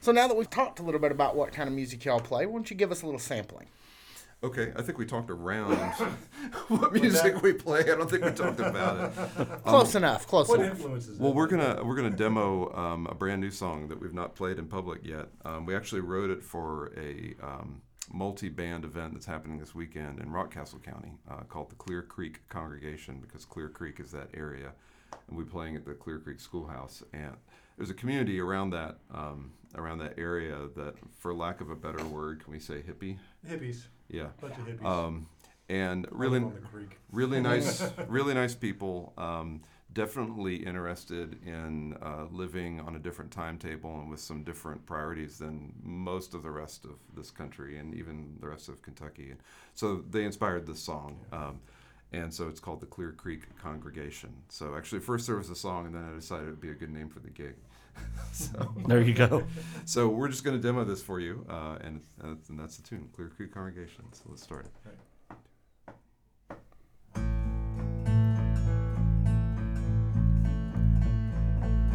[0.00, 2.46] So now that we've talked a little bit about what kind of music y'all play,
[2.46, 3.66] why don't you give us a little sampling?
[4.40, 5.74] Okay, I think we talked around
[6.68, 7.80] what music we play.
[7.80, 9.62] I don't think we talked about it.
[9.64, 10.28] Close enough.
[10.28, 10.58] Close enough.
[10.58, 10.76] What enough.
[10.76, 11.18] influences?
[11.18, 11.34] Well, it?
[11.34, 14.68] we're gonna we're gonna demo um, a brand new song that we've not played in
[14.68, 15.26] public yet.
[15.44, 20.28] Um, we actually wrote it for a um, multi-band event that's happening this weekend in
[20.28, 24.72] Rockcastle County uh, called the Clear Creek Congregation because Clear Creek is that area,
[25.26, 27.02] and we're playing at the Clear Creek Schoolhouse.
[27.12, 27.34] And
[27.76, 32.04] there's a community around that um, around that area that, for lack of a better
[32.04, 33.16] word, can we say hippie?
[33.48, 34.28] hippies, Yeah.
[34.40, 34.84] bunch of hippies.
[34.84, 35.26] Um,
[35.68, 36.98] and really, on the creek.
[37.12, 39.12] really nice, really nice people.
[39.18, 45.38] Um, definitely interested in uh, living on a different timetable and with some different priorities
[45.38, 49.34] than most of the rest of this country and even the rest of Kentucky.
[49.74, 51.18] So they inspired this song.
[51.32, 51.60] Um,
[52.12, 54.30] and so it's called the Clear Creek Congregation.
[54.48, 56.74] So actually, first there was a song, and then I decided it would be a
[56.74, 57.54] good name for the gig.
[58.32, 59.44] so, There you go.
[59.84, 62.82] so we're just going to demo this for you, uh, and, uh, and that's the
[62.82, 64.04] tune, Clear Creek Congregation.
[64.12, 64.72] So let's start it.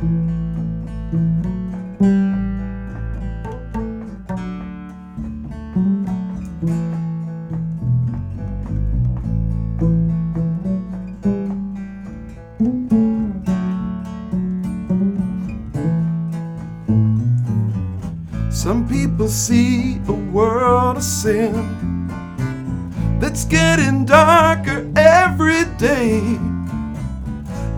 [0.03, 0.32] Some
[24.13, 26.19] darker every day.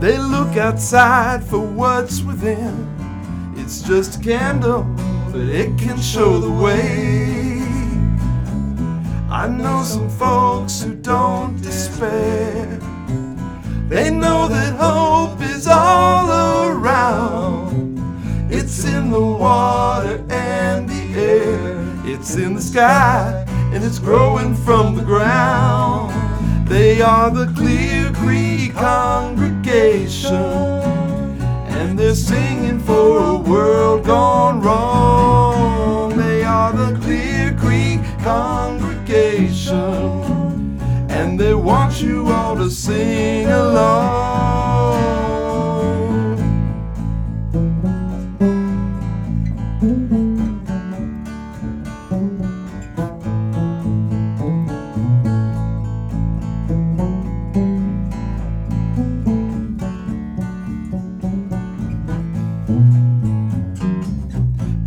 [0.01, 2.75] They look outside for what's within.
[3.55, 4.83] It's just a candle,
[5.31, 7.61] but it can show the way.
[9.31, 12.65] I know some folks who don't despair.
[13.87, 16.27] They know that hope is all
[16.67, 17.97] around.
[18.51, 21.79] It's in the water and the air.
[22.03, 25.94] It's in the sky and it's growing from the ground.
[26.65, 30.33] They are the Clear Creek congregation.
[31.77, 36.17] And they're singing for a world gone wrong.
[36.17, 39.77] They are the Clear Creek congregation.
[41.09, 44.34] And they want you all to sing along.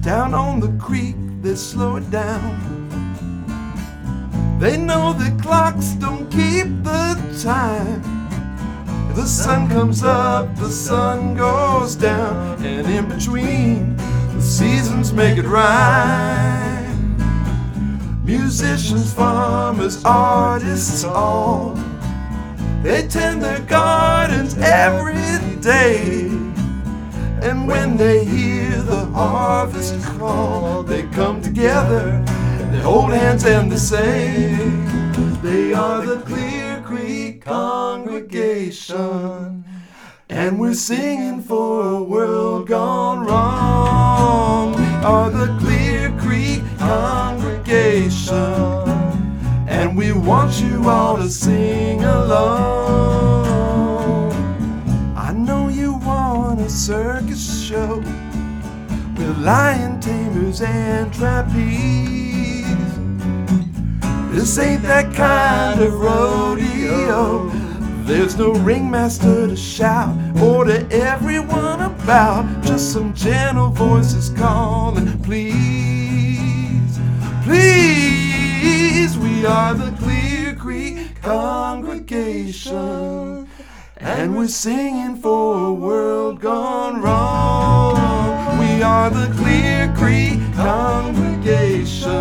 [0.09, 2.57] Down on the creek, they slow it down.
[4.59, 8.01] They know the clocks don't keep the time.
[9.15, 13.99] The sun comes up, the sun goes down, and in between,
[14.33, 17.15] the seasons make it rhyme.
[18.25, 21.75] Musicians, farmers, artists, all
[22.83, 26.38] they tend their gardens every day.
[27.41, 32.21] And when they hear the harvest call, they come together,
[32.71, 34.57] they hold hands and they say,
[35.43, 39.65] They are the Clear Creek congregation.
[40.29, 44.75] And we're singing for a world gone wrong.
[45.05, 48.35] Are the Clear Creek congregation.
[49.69, 53.38] And we want you all to sing along.
[56.69, 57.97] Circus show
[59.17, 62.67] with lion tamers and trapeze.
[64.31, 67.49] This ain't that kind of rodeo.
[68.05, 72.65] There's no ringmaster to shout or to everyone about.
[72.65, 76.99] Just some gentle voices calling, please,
[77.45, 79.19] please.
[79.19, 83.38] We are the Clear Creek congregation.
[84.01, 87.97] And we're singing for a world gone wrong.
[88.61, 92.13] We are the Clear Creek congregation.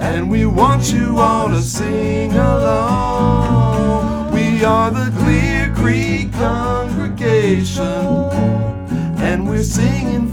[0.00, 4.32] And we want you all to sing along.
[4.32, 7.84] We are the Clear Creek congregation.
[9.18, 10.25] And we're singing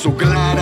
[0.00, 0.58] I'm so glad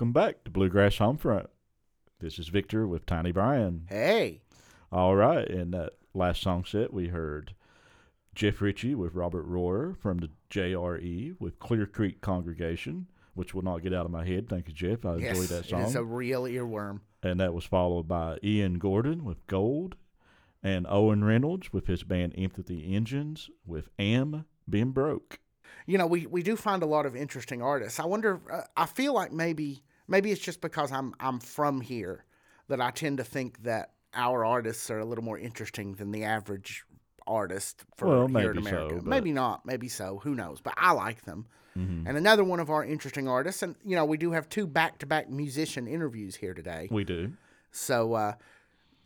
[0.00, 1.48] Welcome back to Bluegrass Homefront.
[2.20, 3.84] This is Victor with Tiny Brian.
[3.90, 4.40] Hey.
[4.90, 7.54] All right, in that last song set, we heard
[8.34, 13.82] Jeff Ritchie with Robert Rohrer from the JRE with Clear Creek Congregation, which will not
[13.82, 14.48] get out of my head.
[14.48, 15.04] Thank you, Jeff.
[15.04, 15.82] I Yes, enjoyed that song.
[15.82, 16.00] it is song.
[16.00, 17.00] a real earworm.
[17.22, 19.96] and that was followed by Ian Gordon with Gold
[20.62, 25.40] and Owen Reynolds with his band Empathy Engines with Am Been Broke.
[25.86, 28.00] you know, we, we do find a lot of interesting artists.
[28.00, 28.40] I wonder.
[28.50, 32.24] Uh, I feel like maybe maybe it's just because I'm I'm from here
[32.68, 36.24] that I tend to think that our artists are a little more interesting than the
[36.24, 36.84] average
[37.26, 38.94] artist for Well, here in maybe so, America.
[38.96, 39.64] but- maybe not.
[39.64, 40.18] Maybe so.
[40.24, 40.60] Who knows?
[40.60, 41.46] But I like them.
[41.78, 42.06] Mm-hmm.
[42.08, 45.30] And another one of our interesting artists, and you know, we do have two back-to-back
[45.30, 46.88] musician interviews here today.
[46.90, 47.32] We do.
[47.70, 48.32] So, uh,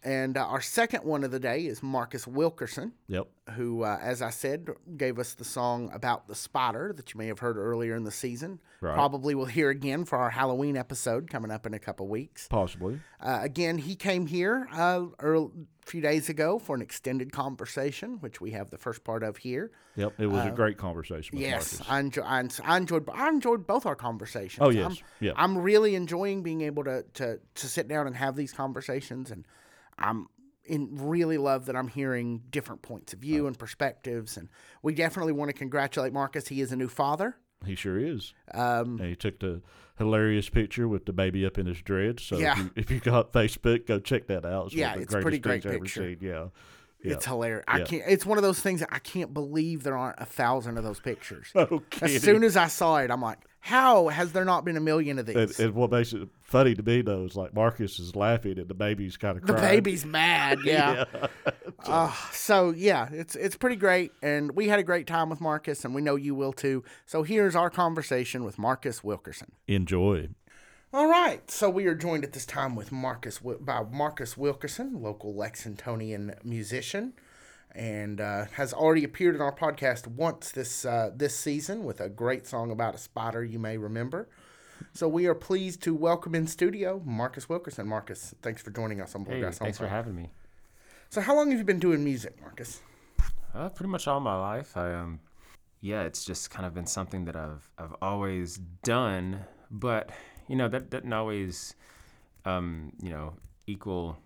[0.04, 3.26] and uh, our second one of the day is Marcus Wilkerson Yep.
[3.56, 7.26] who, uh, as I said, gave us the song about the spider that you may
[7.26, 8.60] have heard earlier in the season.
[8.80, 8.94] Right.
[8.94, 12.46] Probably will hear again for our Halloween episode coming up in a couple weeks.
[12.48, 13.00] Possibly.
[13.20, 15.46] Uh, again, he came here uh, a
[15.86, 19.70] few days ago for an extended conversation, which we have the first part of here.
[19.96, 20.14] Yep.
[20.18, 21.88] It was a great conversation with Uh, Yes, Marcus.
[21.90, 23.08] I, enjoy, I, en- I enjoyed.
[23.14, 24.58] I enjoyed both our conversations.
[24.66, 24.86] Oh, yes.
[24.90, 25.32] I'm, Yeah.
[25.36, 29.46] I'm really enjoying being able to, to to sit down and have these conversations, and
[29.98, 30.26] I'm
[30.64, 34.36] in really love that I'm hearing different points of view and perspectives.
[34.36, 34.48] And
[34.82, 36.48] we definitely want to congratulate Marcus.
[36.48, 37.36] He is a new father.
[37.66, 38.32] He sure is.
[38.52, 39.62] Um, And he took the
[39.98, 42.22] hilarious picture with the baby up in his dreads.
[42.22, 42.52] So Yeah.
[42.52, 44.66] if, you, if you got Facebook, go check that out.
[44.66, 46.10] It's one Yeah, it's pretty great picture.
[46.20, 46.46] Yeah.
[47.02, 47.12] Yeah.
[47.12, 47.64] It's hilarious.
[47.68, 48.02] I can't.
[48.06, 51.00] It's one of those things that I can't believe there aren't a thousand of those
[51.00, 51.52] pictures.
[51.54, 54.80] No as soon as I saw it, I'm like, how has there not been a
[54.80, 55.58] million of these?
[55.58, 58.74] and what makes it funny to me though is like Marcus is laughing and the
[58.74, 59.58] baby's kind of crying.
[59.62, 60.58] the baby's mad.
[60.64, 61.04] Yeah.
[61.86, 65.84] Uh, so yeah, it's it's pretty great, and we had a great time with Marcus,
[65.84, 66.82] and we know you will too.
[67.04, 69.52] So here's our conversation with Marcus Wilkerson.
[69.68, 70.28] Enjoy.
[70.94, 75.34] All right, so we are joined at this time with Marcus by Marcus Wilkerson, local
[75.34, 77.12] Lexingtonian musician,
[77.74, 82.08] and uh, has already appeared in our podcast once this uh, this season with a
[82.08, 84.28] great song about a spider you may remember.
[84.92, 87.86] So we are pleased to welcome in studio Marcus Wilkerson.
[87.88, 90.30] Marcus, thanks for joining us on Hey, Bluegrass thanks for having me.
[91.10, 92.80] So how long have you been doing music, Marcus?
[93.54, 95.20] Uh, pretty much all my life, I um,
[95.80, 100.10] yeah, it's just kind of been something that I've I've always done, but
[100.48, 101.74] you know that doesn't always,
[102.44, 103.34] um, you know,
[103.66, 104.18] equal.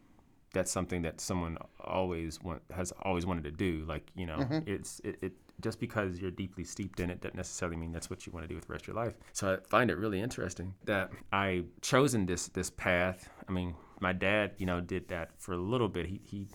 [0.53, 3.85] That's something that someone always want has always wanted to do.
[3.87, 7.77] Like you know, it's it, it just because you're deeply steeped in it doesn't necessarily
[7.77, 9.15] mean that's what you want to do with the rest of your life.
[9.33, 13.29] So I find it really interesting that I chosen this this path.
[13.49, 16.07] I mean, my dad, you know, did that for a little bit.
[16.07, 16.47] He he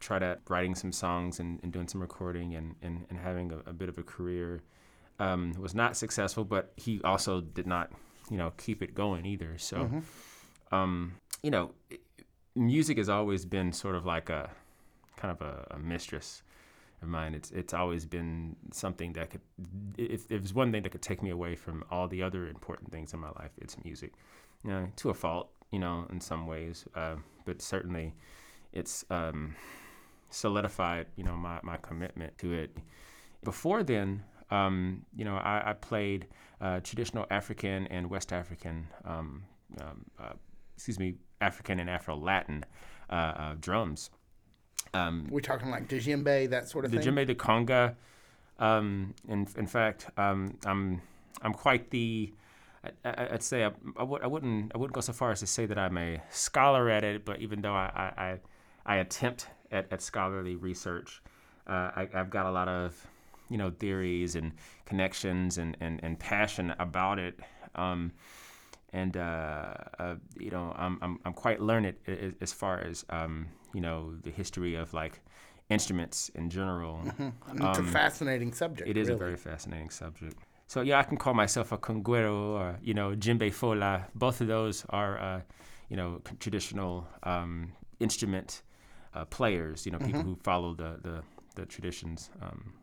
[0.00, 3.58] tried out writing some songs and, and doing some recording and, and, and having a,
[3.68, 4.62] a bit of a career.
[5.18, 7.92] Um, was not successful, but he also did not,
[8.30, 9.58] you know, keep it going either.
[9.58, 9.90] So,
[10.72, 11.12] um,
[11.42, 11.98] you know, i-
[12.54, 14.50] music has always been sort of like a
[15.16, 16.42] kind of a, a mistress
[17.02, 17.34] of mine.
[17.34, 19.40] It's it's always been something that could,
[19.96, 22.90] if if there's one thing that could take me away from all the other important
[22.90, 24.12] things in my life, it's music.
[24.64, 28.12] You know, to a fault, you know, in some ways, uh, but certainly,
[28.72, 29.54] it's um,
[30.28, 32.76] solidified, you know, my, my commitment to it.
[33.42, 36.26] Before then, um, you know, I, I played
[36.60, 39.44] uh, traditional African and West African, um,
[39.80, 40.32] um, uh,
[40.76, 42.64] excuse me, African and Afro Latin
[43.08, 44.10] uh, uh, drums.
[44.92, 47.14] Um, We're talking like djembe, that sort of the thing.
[47.14, 47.94] djembe, the conga.
[48.58, 51.00] Um, in in fact, um, I'm
[51.42, 52.32] I'm quite the.
[53.04, 55.46] I, I'd say I, I, would, I wouldn't I wouldn't go so far as to
[55.46, 59.48] say that I'm a scholar at it, but even though I I, I, I attempt
[59.70, 61.22] at, at scholarly research,
[61.66, 63.06] uh, I, I've got a lot of
[63.50, 64.52] you know theories and
[64.86, 67.38] connections and, and, and passion about it.
[67.74, 68.12] Um,
[68.92, 71.94] and uh, uh, you know, I'm, I'm, I'm quite learned
[72.40, 75.20] as far as um, you know the history of like
[75.68, 77.00] instruments in general.
[77.54, 78.88] it's a fascinating subject.
[78.88, 79.16] Um, It is really.
[79.16, 80.36] a very fascinating subject.
[80.66, 84.04] So yeah, I can call myself a conguero or you know djembe fola.
[84.14, 85.40] Both of those are uh,
[85.88, 88.62] you know traditional um, instrument
[89.14, 89.86] uh, players.
[89.86, 91.22] You know, people who follow the the,
[91.54, 92.74] the traditions um,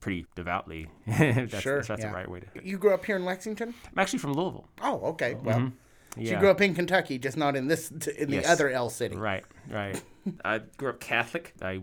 [0.00, 0.88] pretty devoutly.
[1.06, 2.08] that's, Sure, that's, yeah.
[2.08, 2.46] the right way to.
[2.62, 3.74] You grew up here in Lexington?
[3.92, 4.66] I'm actually from Louisville.
[4.82, 5.34] Oh, okay.
[5.34, 6.20] Well, Mm-hmm.
[6.20, 6.32] Yeah.
[6.32, 8.48] you grew up in Kentucky, just not in this in the Yes.
[8.48, 9.16] other L city.
[9.16, 10.02] Right, right.
[10.44, 11.54] I grew up Catholic.
[11.62, 11.82] I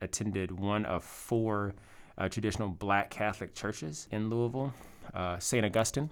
[0.00, 1.74] attended one of four
[2.16, 4.72] uh, traditional black Catholic churches in Louisville,
[5.12, 5.64] uh, St.
[5.66, 6.08] Augustine,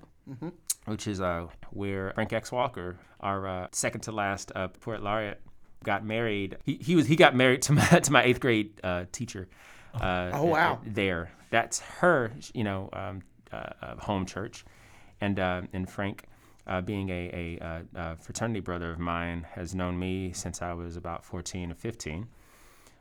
[0.87, 2.51] which is uh, where Frank X.
[2.51, 5.41] Walker, our uh, second to last uh, poet laureate,
[5.85, 6.57] got married.
[6.65, 9.49] He, he was he got married to my to my eighth grade uh, teacher.
[10.01, 10.81] Uh, Oh, wow.
[10.85, 13.23] There, that's her, you know, um,
[13.53, 14.65] uh, uh, home church,
[15.21, 16.25] and uh, and Frank
[16.67, 20.73] uh, being a, a, uh uh fraternity brother of mine, has known me since I
[20.73, 22.29] was about 14 or 15.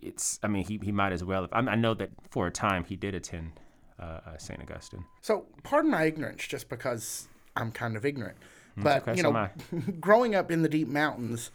[0.02, 1.54] It's, I mean, he, he might as well have.
[1.54, 3.52] I, I know that for a time he did attend
[4.00, 4.60] uh, uh, St.
[4.60, 5.06] Augustine.
[5.22, 8.38] So, pardon my ignorance, just because I'm kind of ignorant.
[8.78, 11.52] But okay, you know, am growing up in the deep mountains,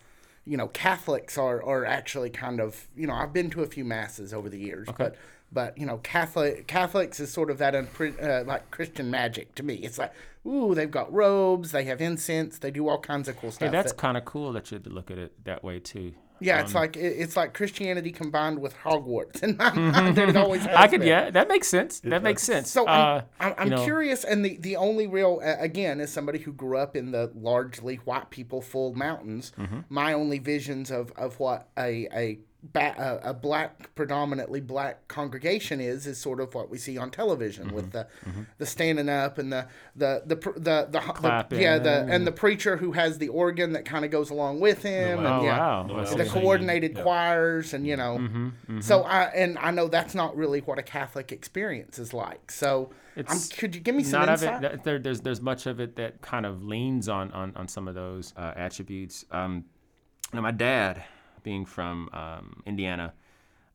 [0.46, 3.84] you know, Catholics are, are actually kind of you know I've been to a few
[3.84, 5.16] masses over the years, but
[5.52, 9.62] but you know Catholic Catholics is sort of that unpre- uh, like Christian magic to
[9.62, 9.74] me.
[9.74, 10.12] It's like
[10.46, 13.66] ooh they've got robes, they have incense, they do all kinds of cool stuff.
[13.66, 16.14] Hey, that's that- kind of cool that you look at it that way too.
[16.40, 20.36] Yeah, it's like it's like Christianity combined with Hogwarts in my mind.
[20.36, 21.08] Always I could, been.
[21.08, 22.00] yeah, that makes sense.
[22.00, 22.70] That makes sense.
[22.70, 26.00] So Uh, I'm, I'm, I'm you know, curious, and the, the only real, uh, again,
[26.00, 29.80] as somebody who grew up in the largely white people full mountains, Mm-hmm.
[29.88, 32.38] my only visions of, of what a a,
[32.72, 37.10] ba- a a black predominantly black congregation is is sort of what we see on
[37.10, 38.06] television with the
[38.58, 42.26] the standing up and the the the pr- the, the, the, Clapping yeah the and
[42.26, 45.42] the preacher who has the organ that kind of goes along with him and Oh,
[45.44, 46.04] yeah wow.
[46.06, 47.02] The the coordinated yeah.
[47.02, 50.82] choirs and you know Mm-hmm, so i and i know that's not really what a
[50.82, 52.90] catholic experience is like so
[53.28, 54.84] I'm, could you give me some not of insight it.
[54.84, 57.94] There, there's there's much of it that kind of leans on on, on some of
[57.94, 59.24] those uh, attributes.
[59.30, 59.64] Um,
[60.32, 61.02] you know, my dad,
[61.46, 63.14] being from um, Indiana,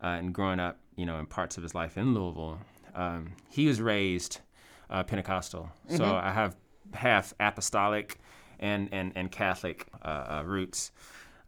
[0.04, 2.60] uh, and growing up, you know, in parts of his life in Louisville,
[2.94, 4.42] um, he was raised
[4.90, 5.72] uh, Pentecostal.
[5.88, 6.28] So Mm-hmm.
[6.28, 6.56] I have
[6.94, 8.20] half apostolic
[8.60, 10.92] and and and Catholic uh, uh, roots.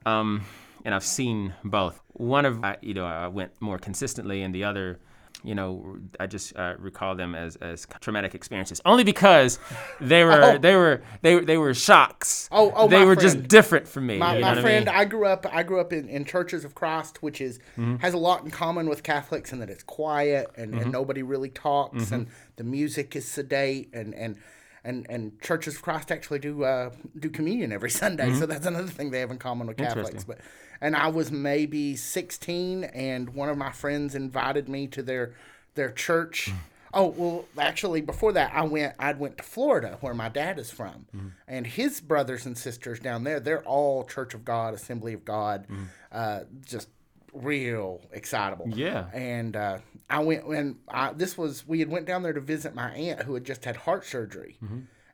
[0.06, 0.46] Um,
[0.86, 2.00] and I've seen both.
[2.14, 5.00] One of I, you know I went more consistently, and the other,
[5.44, 9.60] you know, I just uh, recall them as, as traumatic experiences, only because
[10.00, 10.58] they were Oh.
[10.58, 12.48] they were they they were shocks.
[12.52, 13.22] Oh, oh, they were friend.
[13.22, 14.18] just different from me.
[14.20, 15.02] my, you know my friend I mean?
[15.02, 17.98] I, grew up i grew up in, in churches of christ which is Mm-hmm.
[17.98, 20.82] has a lot in common with catholics in that it's quiet and, Mm-hmm.
[20.84, 24.38] and nobody really talks and the music is sedate and and
[24.86, 28.90] and, and churches of Christ actually do uh, do communion every Sunday, so that's another
[28.90, 30.10] thing they have in common with Catholics.
[30.26, 30.32] Mm-hmm.
[30.32, 30.40] But
[30.84, 35.34] and I was maybe 16, and one of my friends invited me to their
[35.76, 36.50] their church.
[36.52, 36.56] Mm.
[36.96, 38.94] Oh well, actually, before that, I went.
[39.00, 41.28] I went to Florida, where my dad is from, Mm-hmm.
[41.48, 43.40] and his brothers and sisters down there.
[43.40, 45.66] They're all Church of God, Assembly of God,
[46.12, 46.90] uh, just
[47.34, 48.70] real excitable.
[48.70, 49.06] Yeah.
[49.12, 52.76] And uh, I went and I, this was we had went down there to visit
[52.76, 54.58] my aunt who had just had heart surgery.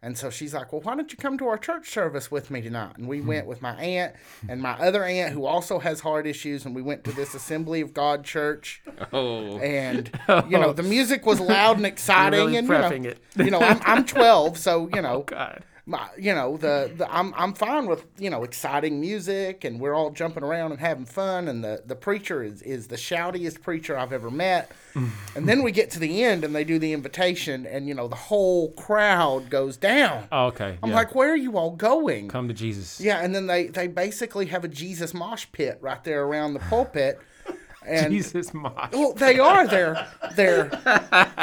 [0.01, 2.61] And so she's like, "Well, why don't you come to our church service with me
[2.61, 3.27] tonight?" And we hmm.
[3.27, 4.15] went with my aunt
[4.47, 7.81] and my other aunt who also has heart issues, and we went to this Assembly
[7.81, 8.81] of God church.
[9.11, 9.59] Oh.
[9.59, 10.45] And oh.
[10.47, 13.23] you know, the music was loud and exciting, really and you prepping know, it.
[13.35, 15.63] you know, I'm I'm 12, so you know, oh, God.
[15.89, 19.95] My, you know the, the I'm I'm fine with you know exciting music and we're
[19.95, 23.97] all jumping around and having fun and the the preacher is is the shoutiest preacher
[23.97, 25.09] I've ever met mm.
[25.35, 28.07] and then we get to the end and they do the invitation and you know
[28.07, 30.77] the whole crowd goes down Oh, okay.
[30.83, 30.95] I'm yeah.
[30.95, 33.01] like where are you all going come to Jesus.
[33.01, 36.59] yeah and then they they basically have a Jesus mosh pit right there around the
[36.59, 37.19] pulpit
[37.87, 38.91] and Jesus mosh.
[38.93, 39.65] well, they are.
[39.67, 40.65] They're they're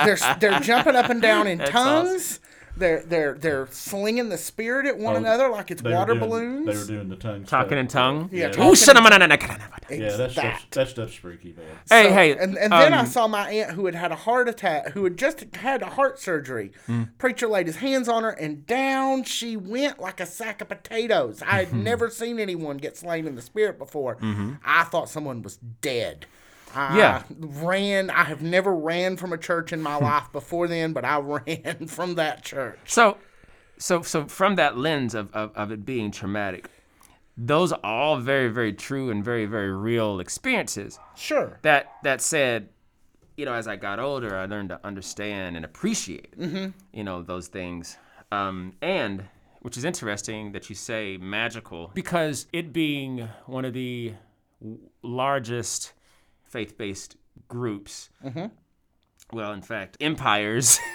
[0.05, 2.41] they're they're jumping up and down in That's tongues.
[2.77, 6.13] They're they're they're slinging the spirit at one Oh, another like it's They were water
[6.15, 6.67] doing- balloons.
[6.67, 7.79] They were doing the tongue Talking stuff.
[7.79, 8.29] in tongue.
[8.33, 8.49] Yeah, Yeah.
[8.53, 9.61] talking- Ooh, shanamananakana.
[9.89, 10.59] Yeah, It's that's that.
[10.59, 11.65] stuff, that stuff's freaky, man.
[11.89, 12.33] Hey, So- hey.
[12.33, 15.05] And, and then I um, saw my aunt who had had a heart attack, who
[15.05, 16.73] had just had a heart surgery.
[17.19, 21.43] Preacher laid his hands on her, and down she went like a sack of potatoes.
[21.43, 24.19] I had never seen anyone get slain in the spirit before.
[24.65, 26.27] I thought someone was dead.
[26.77, 27.23] I Yeah.
[27.39, 28.11] ran.
[28.11, 31.87] I have never ran from a church in my life before then, but I ran
[31.87, 32.79] from that church.
[32.87, 33.17] So,
[33.79, 36.69] so, so from that lens of, of, of it being traumatic,
[37.37, 40.99] those are all very, very true and very, very real experiences.
[41.15, 41.59] Sure.
[41.63, 42.71] That that said,
[43.37, 47.49] you know, as I got older, I learned to understand and appreciate, you know, those
[47.49, 47.99] things.
[48.33, 49.25] Um, and
[49.61, 54.15] which is interesting that you say magical because it being one of the
[54.61, 54.79] w-
[56.47, 57.17] largest faith-based
[57.49, 58.11] groups.
[59.33, 60.79] Well, in fact, empires.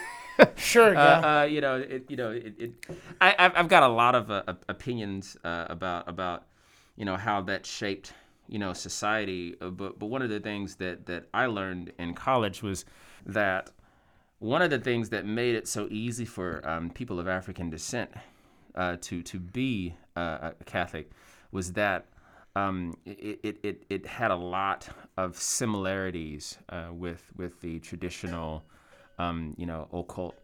[0.55, 0.93] Sure.
[0.93, 1.19] Yeah.
[1.19, 2.71] uh, uh, you know, it, you know, it, it,
[3.19, 6.47] I, I've, I've got a lot of uh, opinions uh, about about
[6.95, 8.13] you know how that shaped
[8.47, 9.55] you know society.
[9.61, 12.85] Uh, but but one of the things that that I learned in college was
[13.23, 13.69] that
[14.39, 18.09] one of the things that made it so easy for um, people of African descent
[18.73, 21.11] uh, to to be uh, a Catholic
[21.51, 22.05] was that
[22.55, 24.87] um, it, it, it, it had a lot
[25.17, 28.63] of similarities uh, with with the traditional
[29.19, 30.35] um, you know occult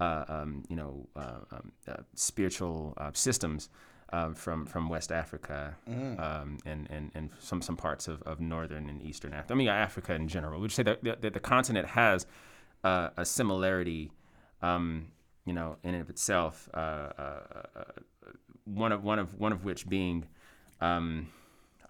[0.00, 3.68] uh, um, you know uh, um, uh, spiritual uh, systems
[4.12, 8.88] uh, from from West Africa um, and, and and some some parts of, of northern
[8.88, 9.54] and eastern Africa.
[9.54, 10.60] I mean Africa in general.
[10.60, 12.26] We'd say that the, the, the continent has
[12.84, 14.10] uh, a similarity,
[14.62, 15.08] um,
[15.44, 17.40] you know, in and of itself, uh, uh,
[17.76, 17.84] uh,
[18.64, 20.26] one of one of one of which being,
[20.80, 21.28] um,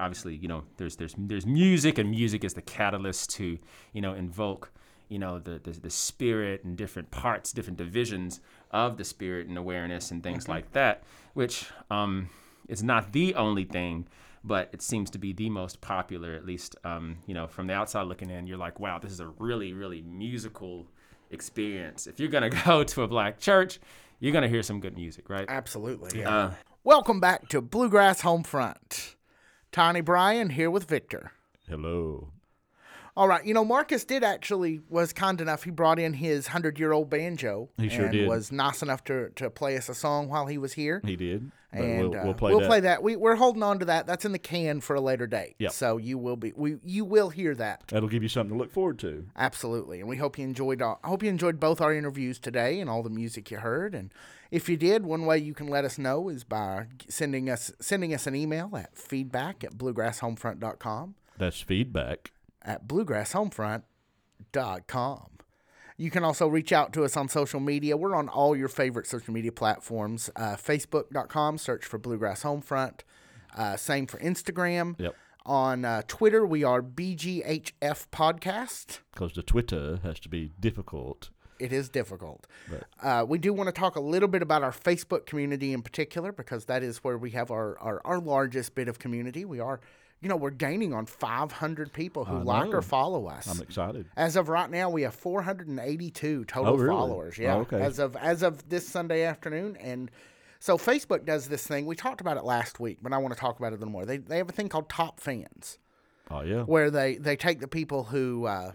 [0.00, 3.58] obviously, you know, there's there's there's music, and music is the catalyst to
[3.92, 4.72] you know invoke
[5.08, 8.40] you know the, the the spirit and different parts, different divisions
[8.70, 11.02] of the spirit and awareness and things like that,
[11.34, 12.30] which um,
[12.68, 14.06] is not the only thing,
[14.42, 17.74] but it seems to be the most popular, at least um, you know from the
[17.74, 18.46] outside looking in.
[18.46, 20.86] You're like, wow, this is a really really musical
[21.30, 22.06] experience.
[22.06, 23.80] If you're gonna go to a black church,
[24.20, 25.46] you're gonna hear some good music, right?
[25.48, 26.24] Absolutely.
[26.24, 26.50] Uh,
[26.82, 29.16] Welcome back to Bluegrass Homefront.
[29.72, 31.30] Tiny Bryan here with Victor.
[31.68, 32.32] Hello.
[33.16, 35.64] All right, you know Marcus did actually was kind enough.
[35.64, 37.68] He brought in his hundred year old banjo.
[37.76, 38.28] He sure and did.
[38.28, 41.00] Was nice enough to to play us a song while he was here.
[41.04, 41.50] He did.
[41.72, 43.00] And we'll, uh, we'll play that.
[43.00, 44.04] We, we're holding on to that.
[44.04, 45.54] That's in the can for a later date.
[45.60, 45.70] Yep.
[45.70, 47.84] So you will be we you will hear that.
[47.88, 49.26] That'll give you something to look forward to.
[49.36, 50.82] Absolutely, and we hope you enjoyed.
[50.82, 53.94] All, I hope you enjoyed both our interviews today and all the music you heard.
[53.94, 54.12] And
[54.50, 58.12] if you did, one way you can let us know is by sending us sending
[58.12, 62.32] us an email at feedback at bluegrasshomefront.com That's feedback.
[62.62, 65.26] At bluegrasshomefront.com.
[65.96, 67.96] You can also reach out to us on social media.
[67.96, 70.30] We're on all your favorite social media platforms.
[70.34, 73.00] Uh, Facebook.com, search for Bluegrass Homefront.
[73.54, 74.98] Uh, same for Instagram.
[74.98, 75.14] Yep.
[75.44, 79.00] On uh, Twitter, we are BGHF Podcast.
[79.12, 81.28] Because the Twitter has to be difficult.
[81.58, 82.46] it is difficult.
[82.70, 82.82] Right.
[83.02, 86.32] Uh, we do want to talk a little bit about our Facebook community in particular
[86.32, 89.44] because that is where we have our, our, our largest bit of community.
[89.44, 89.80] We are,
[90.22, 92.76] you know, we're gaining on 500 people who I like know.
[92.78, 93.46] or follow us.
[93.46, 94.06] I'm excited.
[94.16, 96.90] As of right now, we have 482 total Oh, really?
[96.94, 97.38] followers.
[97.38, 97.54] Yeah.
[97.56, 97.80] Oh, okay.
[97.80, 100.10] As of as of this Sunday afternoon, and
[100.58, 101.86] so Facebook does this thing.
[101.86, 103.92] We talked about it last week, but I want to talk about it a little
[103.92, 104.04] more.
[104.04, 105.78] They they have a thing called Top Fans,
[106.30, 106.62] Oh, yeah.
[106.64, 108.72] where they they take the people who uh,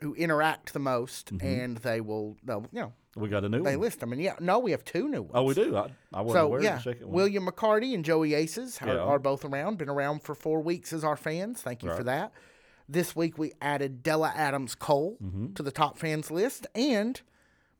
[0.00, 1.46] who interact the most, Mm-hmm.
[1.46, 3.84] and they will they'll you know We got a new they one.
[3.84, 4.12] list them.
[4.12, 5.32] And yeah, no, we have two new ones.
[5.34, 5.76] Oh, we do.
[5.76, 7.14] I, I wasn't So aware yeah, of the second one.
[7.14, 9.00] William McCarty and Joey Aces are, Yeah.
[9.00, 9.76] are both around.
[9.78, 11.60] Been around for four weeks as our fans.
[11.60, 12.04] Thank you for Right.
[12.06, 12.32] that.
[12.88, 15.52] This week we added Della Adams Cole Mm-hmm.
[15.54, 17.20] to the top fans list, and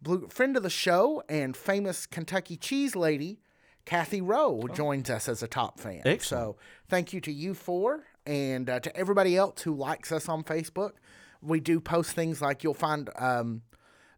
[0.02, 3.40] blue, friend of the show and famous Kentucky cheese lady
[3.84, 6.02] Kathy Rowe joins us as a top fan.
[6.04, 6.10] Oh.
[6.10, 6.44] Excellent.
[6.44, 6.56] So
[6.88, 10.92] thank you to you four and uh, to everybody else who likes us on Facebook.
[11.40, 13.62] We do post things like you'll find um,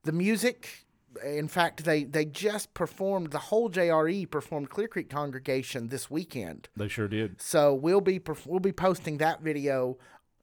[0.03, 0.84] the music.
[1.25, 6.69] In fact, they, they just performed the whole JRE performed Clear Creek congregation this weekend.
[6.77, 7.41] They sure did.
[7.41, 9.99] So we'll be we'll be posting that video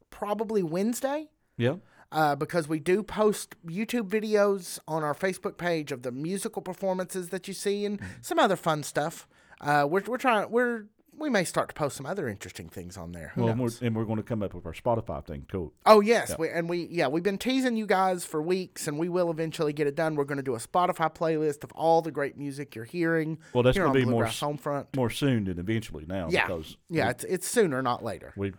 [0.09, 1.75] probably Wednesday Yeah.
[2.11, 7.29] uh, because we do post YouTube videos on our Facebook page of the musical performances
[7.29, 8.11] that you see and Mm-hmm.
[8.21, 9.27] some other fun stuff.
[9.59, 10.85] Uh, we're we're trying we're
[11.21, 13.31] we may start to post some other interesting things on there.
[13.35, 15.45] Who Well, and we're, and we're going to come up with our Spotify thing.
[15.49, 15.71] Cool.
[15.85, 19.07] Oh yes, we, and we yeah we've been teasing you guys for weeks, and we
[19.07, 20.15] will eventually get it done.
[20.15, 23.37] We're going to do a Spotify playlist of all the great music you're hearing.
[23.53, 24.87] Well, that's going to be more Homefront.
[24.95, 26.27] more soon than eventually now.
[26.29, 28.33] Yeah, Because yeah, it's it's sooner, not later.
[28.35, 28.57] we, we've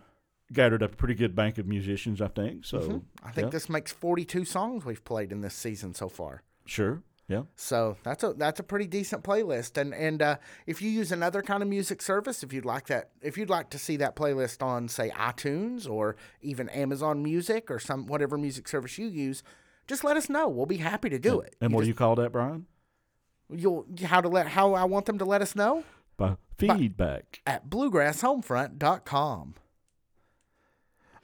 [0.52, 2.64] gathered a pretty good bank of musicians, I think.
[2.64, 2.98] So Mm-hmm.
[3.26, 3.50] I think yeah.
[3.50, 6.42] this makes 42 songs we've played in this season so far.
[6.66, 7.02] Sure.
[7.32, 7.42] Yeah.
[7.56, 9.80] So that's a that's a pretty decent playlist.
[9.80, 13.10] And and uh, if you use another kind of music service, if you'd like that,
[13.22, 17.78] if you'd like to see that playlist on say iTunes or even Amazon Music or
[17.78, 19.42] some whatever music service you use,
[19.86, 20.48] just let us know.
[20.48, 21.56] We'll be happy to do it.
[21.60, 22.66] And You what do you call that, Brian?
[23.54, 25.84] you'll how to let how I want them to let us know
[26.16, 27.40] By feedback.
[27.46, 29.54] at bluegrasshomefront.com.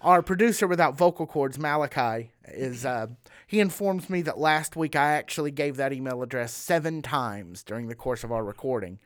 [0.00, 3.08] Our producer without vocal cords, Malachi, is uh,
[3.46, 7.88] he informs me that last week I actually gave that email address seven times during
[7.88, 9.00] the course of our recording.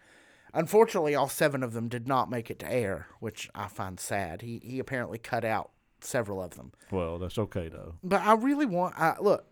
[0.53, 4.43] Unfortunately, all seven of them did not make it to air, which I find sad.
[4.43, 5.70] He he apparently cut out
[6.03, 6.72] several of them.
[6.90, 7.95] Well, that's okay though.
[8.05, 9.47] But I really want uh, look.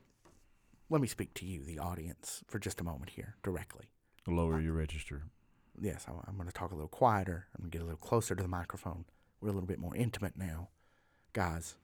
[0.91, 3.87] Let me speak to you, the audience, for just a moment here, directly.
[4.27, 5.23] Lower your register.
[5.81, 7.47] Yes, I- I'm going to talk a little quieter.
[7.55, 9.05] I'm going to get a little closer to the microphone.
[9.41, 10.69] We're a little bit more intimate now.
[11.33, 11.77] Guys,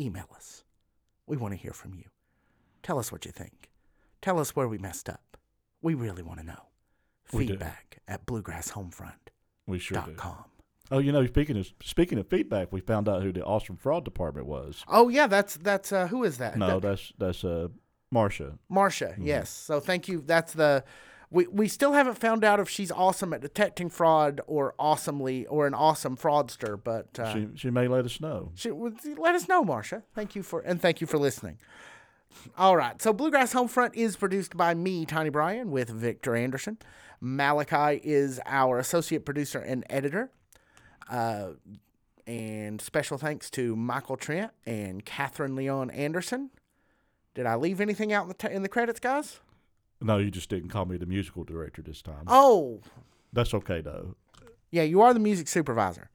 [0.00, 0.64] email us.
[1.26, 2.04] We want to hear from you.
[2.82, 3.70] Tell us what you think.
[4.22, 5.36] Tell us where we messed up.
[5.82, 6.68] We really want to know.
[7.32, 7.52] We do.
[7.54, 9.12] Feedback at bluegrasshomefront.com.
[9.66, 10.16] We sure do.
[10.92, 14.04] Oh, you know, speaking of speaking of feedback, we found out who the awesome fraud
[14.04, 14.84] department was.
[14.86, 16.56] Oh yeah, that's that's uh, who is that?
[16.56, 17.68] No, That- that's that's uh,
[18.12, 18.56] Marcia.
[18.68, 19.26] Marcia, Mm-hmm.
[19.26, 19.50] yes.
[19.50, 20.22] So thank you.
[20.24, 20.84] That's the
[21.30, 25.66] we we still haven't found out if she's awesome at detecting fraud or awesomely or
[25.66, 28.52] an awesome fraudster, but uh, She she may let us know.
[28.54, 30.02] She, let us know, Marcia.
[30.14, 31.58] Thank you for and thank you for listening.
[32.58, 36.76] All right, so Bluegrass Homefront is produced by me, Tiny Bryan, with Victor Anderson.
[37.20, 40.30] Malachi is our associate producer and editor.
[41.08, 41.52] Uh,
[42.26, 46.50] and special thanks to Michael Trent and Catherine Leon Anderson.
[47.34, 49.40] Did I leave anything out in the, t- in the credits, guys?
[50.00, 52.24] No, you just didn't call me the musical director this time.
[52.26, 52.80] Oh,
[53.32, 54.14] That's okay though.
[54.70, 56.10] Yeah, you are the music supervisor.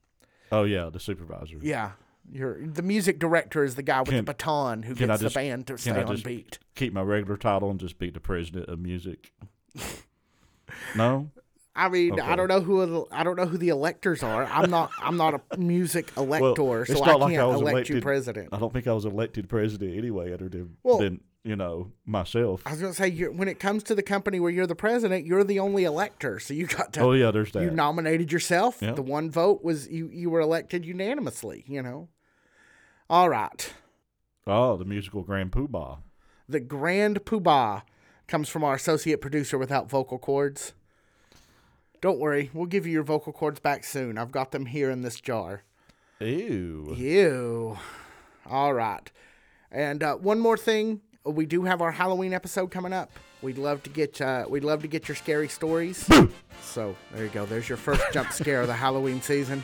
[0.50, 1.56] Oh yeah, the supervisor.
[1.60, 1.92] Yeah.
[2.30, 5.40] You're the music director is the guy with Can- the baton who gets just- the
[5.40, 6.58] band to stay I on beat.
[6.76, 9.32] Keep my regular title and just be the president of music.
[10.96, 11.30] no.
[11.74, 12.20] I mean, Okay.
[12.22, 14.44] I don't know who the, I don't know who the electors are.
[14.44, 18.00] I'm not I'm not a music elector, it's so I can't I was elect you
[18.02, 18.50] president.
[18.52, 22.62] I don't think I was elected president anyway, other than, Well- than you know myself.
[22.66, 25.26] I was gonna say, you're, when it comes to the company where you're the president,
[25.26, 27.00] you're the only elector, so you got to.
[27.00, 27.62] Oh yeah, there's that.
[27.62, 28.78] You nominated yourself.
[28.80, 28.92] Yeah.
[28.92, 30.08] The one vote was you.
[30.12, 31.64] You were elected unanimously.
[31.66, 32.08] You know.
[33.10, 33.72] All right.
[34.46, 35.98] oh, the musical Grand Poobah.
[36.48, 37.82] The Grand Poobah
[38.26, 40.72] comes from our associate producer without vocal cords.
[42.00, 44.18] Don't worry, we'll give you your vocal cords back soon.
[44.18, 45.62] I've got them here in this jar.
[46.20, 46.94] Ew.
[46.96, 47.78] Ew.
[48.46, 49.10] All right.
[49.70, 53.10] And uh, one more thing, we do have our Halloween episode coming up.
[53.42, 56.08] We'd love to get uh, we'd love to get your scary stories.
[56.62, 57.46] so there you go.
[57.46, 59.62] There's your first jump scare of the Halloween season.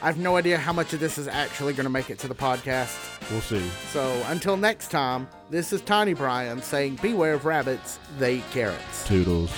[0.00, 2.28] I have no idea how much of this is actually going to make it to
[2.28, 2.96] the podcast.
[3.30, 3.62] We'll see.
[3.92, 7.98] So until next time, this is Tiny Brian saying, "Beware of rabbits.
[8.18, 9.50] They eat carrots." Toodles.